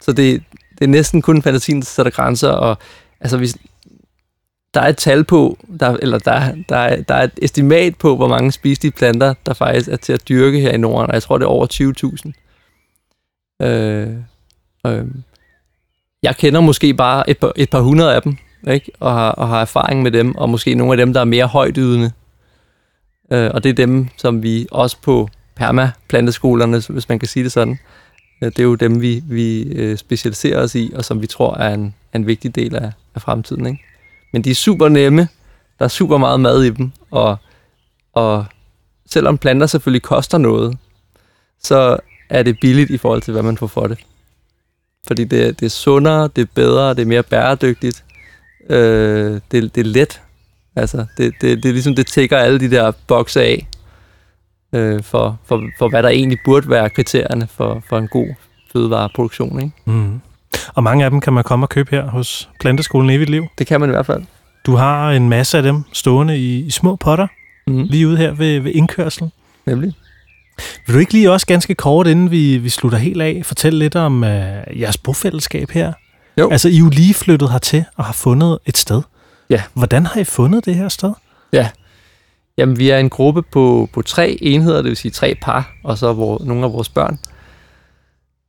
[0.00, 0.42] så det,
[0.78, 2.78] det er næsten kun fantasien, der sætter grænser, og
[3.20, 3.56] altså hvis,
[4.74, 8.16] der er et tal på, der, eller der, der, er, der er et estimat på,
[8.16, 11.22] hvor mange spiselige planter, der faktisk er til at dyrke her i Norden, og jeg
[11.22, 11.66] tror, det er over
[13.60, 13.66] 20.000.
[13.66, 14.08] Øh,
[14.86, 15.06] øh,
[16.22, 18.36] jeg kender måske bare et par, et par hundrede af dem,
[18.68, 18.92] ikke?
[19.00, 21.46] Og, har, og har erfaring med dem, og måske nogle af dem, der er mere
[21.46, 22.12] højtydende,
[23.30, 27.52] Øh, og det er dem, som vi også på permaplanteskolerne, hvis man kan sige det
[27.52, 27.78] sådan,
[28.42, 31.56] øh, det er jo dem, vi, vi øh, specialiserer os i, og som vi tror
[31.56, 33.66] er en, en vigtig del af, af fremtiden.
[33.66, 33.84] Ikke?
[34.32, 35.28] Men de er super nemme,
[35.78, 37.36] der er super meget mad i dem, og,
[38.12, 38.44] og
[39.10, 40.78] selvom planter selvfølgelig koster noget,
[41.62, 41.96] så
[42.28, 43.98] er det billigt i forhold til, hvad man får for det.
[45.06, 48.04] Fordi det, det er sundere, det er bedre, det er mere bæredygtigt,
[48.70, 50.22] øh, det, det er let.
[50.80, 53.66] Altså, det, det, det er ligesom, det tækker alle de der bokse af,
[54.72, 58.28] øh, for, for, for hvad der egentlig burde være kriterierne for, for en god
[58.72, 59.62] fødevareproduktion.
[59.62, 59.72] Ikke?
[59.84, 60.20] Mm.
[60.74, 63.46] Og mange af dem kan man komme og købe her hos Planteskolen Evigt Liv.
[63.58, 64.22] Det kan man i hvert fald.
[64.66, 67.26] Du har en masse af dem stående i, i små potter,
[67.66, 67.82] mm.
[67.82, 69.32] lige ude her ved, ved indkørslen.
[69.66, 69.92] Nemlig.
[70.86, 73.96] Vil du ikke lige også ganske kort, inden vi, vi slutter helt af, fortælle lidt
[73.96, 74.28] om uh,
[74.80, 75.92] jeres bofællesskab her?
[76.38, 76.50] Jo.
[76.50, 79.02] Altså, I er jo lige flyttet hertil og har fundet et sted.
[79.50, 79.62] Ja.
[79.74, 81.12] Hvordan har I fundet det her sted?
[81.52, 81.70] Ja,
[82.60, 85.98] Jamen, vi er en gruppe på, på tre enheder, det vil sige tre par, og
[85.98, 87.18] så hvor, nogle af vores børn,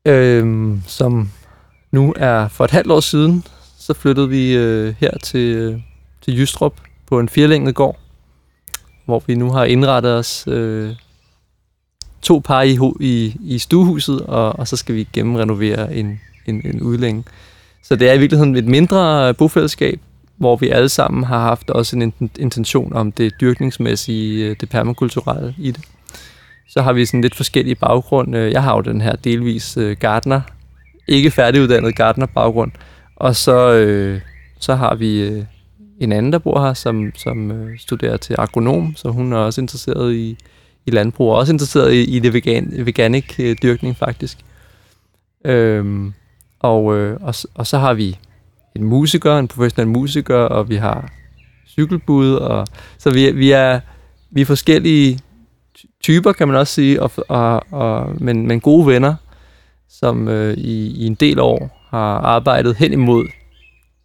[0.05, 1.29] øhm, som
[1.91, 3.43] nu er for et halvt år siden,
[3.77, 5.83] så flyttede vi øh, her til,
[6.21, 6.73] til Jystrup
[7.07, 7.99] på en firelænget gård,
[9.05, 10.95] hvor vi nu har indrettet os øh,
[12.21, 16.81] to par i, i, i stuehuset, og, og så skal vi gennemrenovere en, en, en
[16.81, 17.23] udlænge.
[17.83, 19.99] Så det er i virkeligheden et mindre bofællesskab,
[20.41, 25.55] hvor vi alle sammen har haft også en intention om det dyrkningsmæssige, øh, det permakulturelle
[25.57, 25.81] i det.
[26.69, 28.35] Så har vi sådan lidt forskellige baggrund.
[28.35, 30.41] Jeg har jo den her delvis øh, gardner,
[31.07, 32.71] ikke færdiguddannet gardner baggrund,
[33.15, 34.21] og så, øh,
[34.59, 35.43] så har vi øh,
[35.99, 39.61] en anden, der bor her, som, som øh, studerer til agronom, så hun er også
[39.61, 40.37] interesseret i,
[40.85, 44.37] i landbrug, og også interesseret i, i det vegan, veganic øh, dyrkning faktisk.
[45.45, 46.13] Øhm,
[46.59, 48.17] og, øh, og, og så har vi
[48.75, 51.09] en musiker, en professionel musiker, og vi har
[51.67, 52.67] cykelbud, og
[52.97, 53.79] så vi, vi er
[54.31, 55.19] vi er forskellige
[56.03, 59.15] typer, kan man også sige, og, og, og, men, men gode venner,
[59.89, 63.27] som øh, i, i en del år har arbejdet hen imod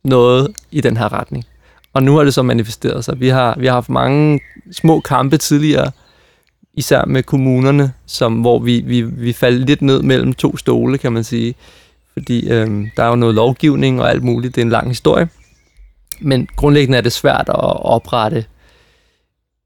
[0.04, 1.44] noget i den her retning.
[1.92, 3.20] Og nu har det så manifesteret sig.
[3.20, 4.40] Vi har, vi har haft mange
[4.72, 5.90] små kampe tidligere,
[6.74, 11.12] især med kommunerne, som, hvor vi, vi, vi faldt lidt ned mellem to stole, kan
[11.12, 11.54] man sige.
[12.18, 14.54] Fordi øh, der er jo noget lovgivning og alt muligt.
[14.54, 15.28] Det er en lang historie.
[16.20, 18.44] Men grundlæggende er det svært at oprette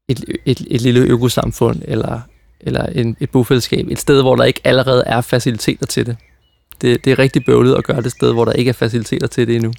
[0.07, 2.19] et, et, et lille økosamfund eller,
[2.59, 3.87] eller en, et bofællesskab.
[3.87, 6.17] Et sted, hvor der ikke allerede er faciliteter til det.
[6.81, 7.05] det.
[7.05, 9.55] Det er rigtig bøvlet at gøre det sted, hvor der ikke er faciliteter til det
[9.55, 9.73] endnu.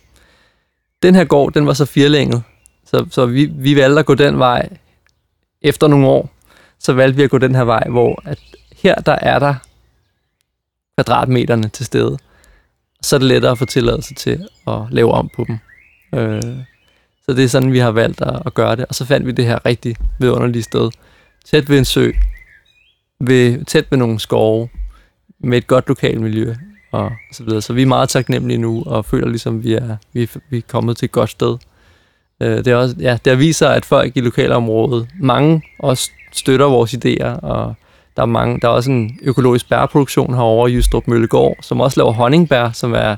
[1.02, 2.42] Den her gård, den var så firlænget.
[2.86, 4.68] så, så vi, vi valgte at gå den vej
[5.62, 6.30] efter nogle år.
[6.78, 8.38] Så valgte vi at gå den her vej, hvor at
[8.76, 9.54] her der er der
[10.96, 12.18] kvadratmeterne til stede.
[13.02, 15.58] Så er det lettere at få tilladelse til at lave om på dem.
[16.14, 16.42] Øh,
[17.24, 18.84] så det er sådan, vi har valgt at, at gøre det.
[18.84, 20.90] Og så fandt vi det her rigtig vidunderlige sted.
[21.44, 22.10] Tæt ved en sø.
[23.20, 24.68] Ved, tæt ved nogle skove.
[25.44, 26.54] Med et godt lokalmiljø
[26.92, 27.62] og så videre.
[27.62, 30.96] Så vi er meget taknemmelige nu, og føler ligesom, vi er, vi, vi er kommet
[30.96, 31.58] til et godt sted.
[32.40, 36.94] Øh, det, er også, ja, det viser, at folk i lokalområdet, mange også støtter vores
[36.94, 37.74] idéer, og
[38.16, 42.00] der er, mange, der er også en økologisk bærproduktion herovre i Jystrup Møllegård, som også
[42.00, 43.16] laver honningbær, som er,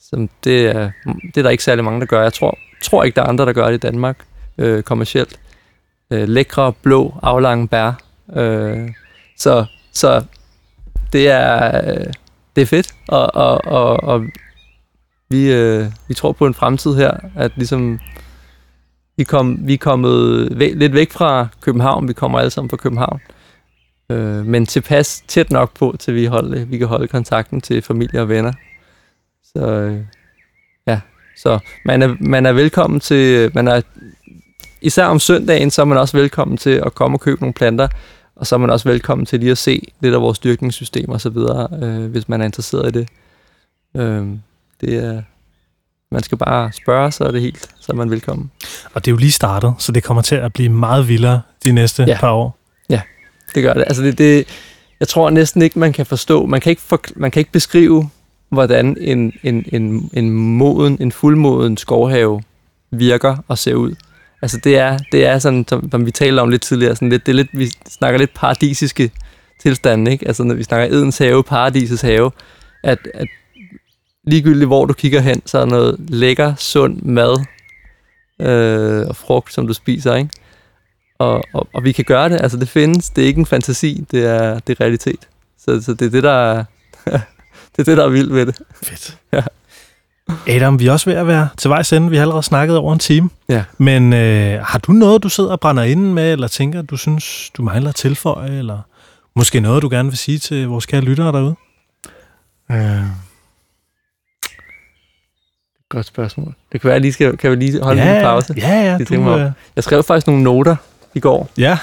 [0.00, 2.22] som det, er, det er der ikke særlig mange, der gør.
[2.22, 4.24] Jeg tror, tror ikke, der er andre, der gør det i Danmark
[4.58, 5.40] øh, kommercielt.
[6.10, 7.92] Øh, lækre, blå, aflange bær.
[8.36, 8.90] Øh,
[9.38, 10.22] så, så
[11.12, 11.80] det er...
[11.88, 12.06] Øh,
[12.56, 14.24] det er fedt, og, og, og, og
[15.28, 18.00] vi, øh, vi tror på en fremtid her, at ligesom
[19.16, 22.76] vi, kom, vi er kommet væ- lidt væk fra København, vi kommer alle sammen fra
[22.76, 23.20] København,
[24.10, 28.20] øh, men tilpas tæt nok på, til vi, holde, vi kan holde kontakten til familie
[28.20, 28.52] og venner.
[29.44, 30.00] Så øh,
[30.86, 31.00] ja,
[31.36, 33.80] så man er, man er velkommen til, man er,
[34.80, 37.88] især om søndagen, så er man også velkommen til at komme og købe nogle planter,
[38.36, 41.20] og så er man også velkommen til lige at se lidt af vores dyrkningssystem og
[41.20, 43.08] så videre, øh, hvis man er interesseret i det.
[43.96, 44.26] Øh,
[44.80, 45.22] det er,
[46.10, 48.50] man skal bare spørge, så er det helt, så er man velkommen.
[48.94, 51.72] Og det er jo lige startet, så det kommer til at blive meget vildere de
[51.72, 52.18] næste ja.
[52.20, 52.58] par år.
[52.90, 53.00] Ja,
[53.54, 53.84] det gør det.
[53.86, 54.46] Altså det, det,
[55.00, 58.10] jeg tror næsten ikke, man kan forstå, man kan ikke, for, man kan ikke beskrive,
[58.48, 62.42] hvordan en, en, en, en moden, en fuldmoden skovhave
[62.90, 63.94] virker og ser ud.
[64.42, 67.26] Altså det er, det er sådan, som, som vi talte om lidt tidligere, sådan lidt,
[67.26, 69.10] det er lidt, vi snakker lidt paradisiske
[69.62, 70.26] tilstande, ikke?
[70.26, 72.30] Altså når vi snakker Edens have, paradisets have,
[72.82, 73.28] at, at
[74.26, 77.44] ligegyldigt hvor du kigger hen, så er noget lækker, sund mad
[78.40, 80.30] øh, og frugt, som du spiser, ikke?
[81.18, 84.04] Og, og, og vi kan gøre det, altså det findes, det er ikke en fantasi,
[84.10, 85.28] det er, det er realitet.
[85.58, 86.64] Så, så det er det, der er,
[87.76, 88.62] det er det, der er vildt ved det.
[88.82, 89.18] Fedt.
[89.32, 89.42] Ja.
[90.46, 92.10] Adam, vi er også ved at være til vejs ende.
[92.10, 93.30] Vi har allerede snakket over en time.
[93.48, 93.64] Ja.
[93.78, 97.50] Men øh, har du noget, du sidder og brænder ind med, eller tænker, du synes,
[97.56, 98.78] du mangler at tilføje, eller
[99.36, 101.54] måske noget, du gerne vil sige til vores kære lyttere derude?
[102.70, 103.04] Øh.
[105.88, 106.54] Godt spørgsmål.
[106.72, 108.54] Det kan være, at lige skal, kan vi lige holde ja, en pause.
[108.56, 108.98] Ja, ja.
[108.98, 109.50] Det du, øh...
[109.76, 110.76] Jeg skrev faktisk nogle noter
[111.14, 111.50] i går.
[111.58, 111.78] Ja.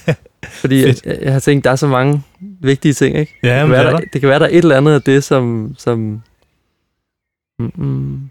[0.60, 2.22] fordi jeg, jeg, har tænkt, der er så mange
[2.60, 3.34] vigtige ting, ikke?
[3.42, 5.24] Ja, det, kan være, der, det kan være, der er et eller andet af det,
[5.24, 6.22] som, som
[7.58, 8.30] Mm-mm.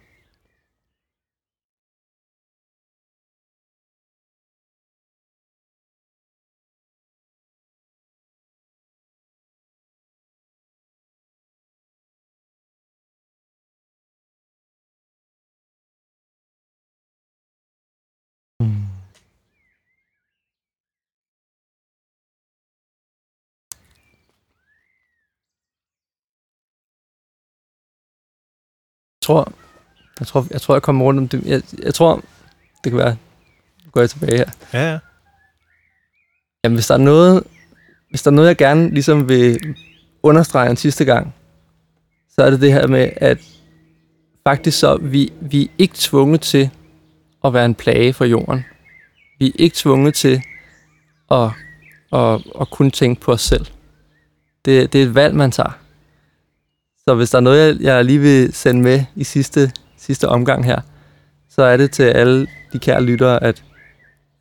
[29.23, 29.53] Tror,
[30.19, 31.43] jeg tror, jeg tror, jeg kommer rundt om det.
[31.45, 32.15] Jeg, jeg tror,
[32.83, 33.15] det kan være,
[33.85, 34.51] nu går jeg tilbage her.
[34.73, 34.99] Ja, ja.
[36.63, 37.43] Jamen, hvis der er noget,
[38.09, 39.75] hvis der er noget, jeg gerne ligesom vil
[40.23, 41.33] understrege en sidste gang,
[42.29, 43.37] så er det det her med, at
[44.47, 46.69] faktisk så vi, vi er ikke tvunget til
[47.43, 48.65] at være en plage for jorden.
[49.39, 50.41] Vi er ikke tvunget til
[51.31, 51.49] at,
[52.13, 53.65] at, at kunne tænke på os selv.
[54.65, 55.82] det, det er et valg, man tager.
[57.07, 60.65] Så hvis der er noget, jeg, jeg lige vil sende med i sidste, sidste omgang
[60.65, 60.81] her,
[61.49, 63.63] så er det til alle de kære lyttere, at,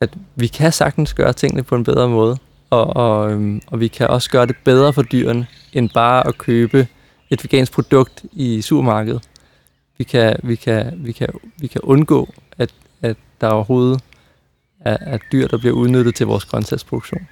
[0.01, 2.39] at vi kan sagtens gøre tingene på en bedre måde.
[2.71, 6.39] Og, og, øhm, og vi kan også gøre det bedre for dyrene, end bare at
[6.39, 6.87] købe
[7.31, 9.29] et vegansk produkt i supermarkedet.
[9.99, 14.01] Vi kan, vi kan, vi kan, vi kan undgå, at, at der overhovedet
[14.81, 17.29] er, er dyr, der bliver udnyttet til vores grøntsagsproduktion.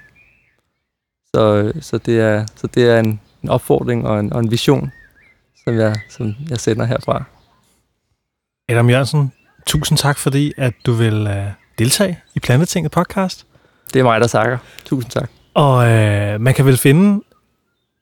[1.34, 4.92] Så, så, det, er, så det er en, en opfordring og en, og en vision,
[5.64, 7.24] som jeg, som jeg sender herfra.
[8.68, 9.32] Adam Jørgensen,
[9.66, 13.46] tusind tak, fordi at du vil uh, deltage i Plantetinget podcast.
[13.92, 14.58] Det er mig, der takker.
[14.84, 15.30] Tusind tak.
[15.54, 17.22] Og uh, man kan vel finde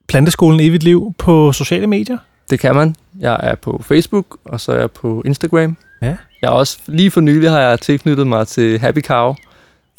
[0.09, 2.19] Planteskolen Evigt Liv på sociale medier?
[2.51, 2.97] Det kan man.
[3.21, 5.77] Jeg er på Facebook, og så er jeg på Instagram.
[6.03, 6.17] Ja.
[6.43, 9.35] Jeg er også, lige for nylig har jeg tilknyttet mig til Happy Cow.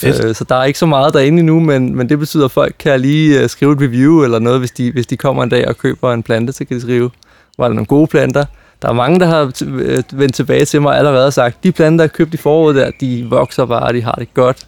[0.02, 0.26] Fedt.
[0.26, 2.76] Øh, så der er ikke så meget derinde endnu, men, men det betyder, at folk
[2.80, 5.68] kan lige uh, skrive et review eller noget, hvis de, hvis de kommer en dag
[5.68, 7.12] og køber en plante, så kan de skrive,
[7.60, 8.46] var der nogle gode planter.
[8.82, 12.04] Der er mange, der har øh, vendt tilbage til mig allerede og sagt, de planter,
[12.04, 14.66] jeg købte i foråret der, de vokser bare, og de har det godt.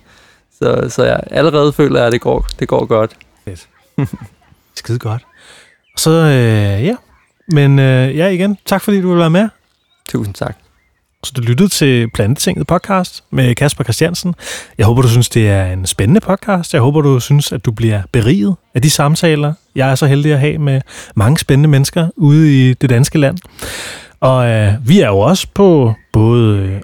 [0.59, 3.15] Så, så jeg allerede føler, at det går, det går godt.
[3.45, 3.67] Fedt.
[4.75, 5.25] Skide godt.
[5.97, 6.95] Så øh, ja,
[7.47, 9.49] men øh, ja igen, tak fordi du vil være med.
[10.09, 10.60] Tusind tak.
[11.23, 14.35] Så du lyttede til Plantetinget podcast med Kasper Christiansen.
[14.77, 16.73] Jeg håber, du synes, det er en spændende podcast.
[16.73, 20.33] Jeg håber, du synes, at du bliver beriget af de samtaler, jeg er så heldig
[20.33, 20.81] at have med
[21.15, 23.37] mange spændende mennesker ude i det danske land.
[24.19, 26.81] Og øh, vi er jo også på både øh,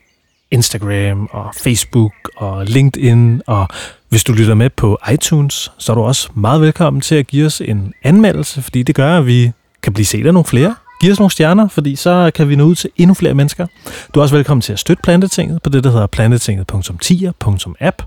[0.51, 3.67] Instagram og Facebook og LinkedIn, og
[4.09, 7.45] hvis du lytter med på iTunes, så er du også meget velkommen til at give
[7.45, 9.51] os en anmeldelse, fordi det gør, at vi
[9.83, 10.75] kan blive set af nogle flere.
[11.01, 13.67] Giv os nogle stjerner, fordi så kan vi nå ud til endnu flere mennesker.
[14.13, 18.01] Du er også velkommen til at støtte Plantetinget på det, der hedder plantetinget.10.app.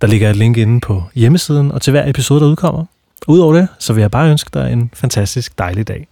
[0.00, 2.84] Der ligger et link inde på hjemmesiden og til hver episode, der udkommer.
[3.28, 6.06] Udover det, så vil jeg bare ønske dig en fantastisk dejlig dag.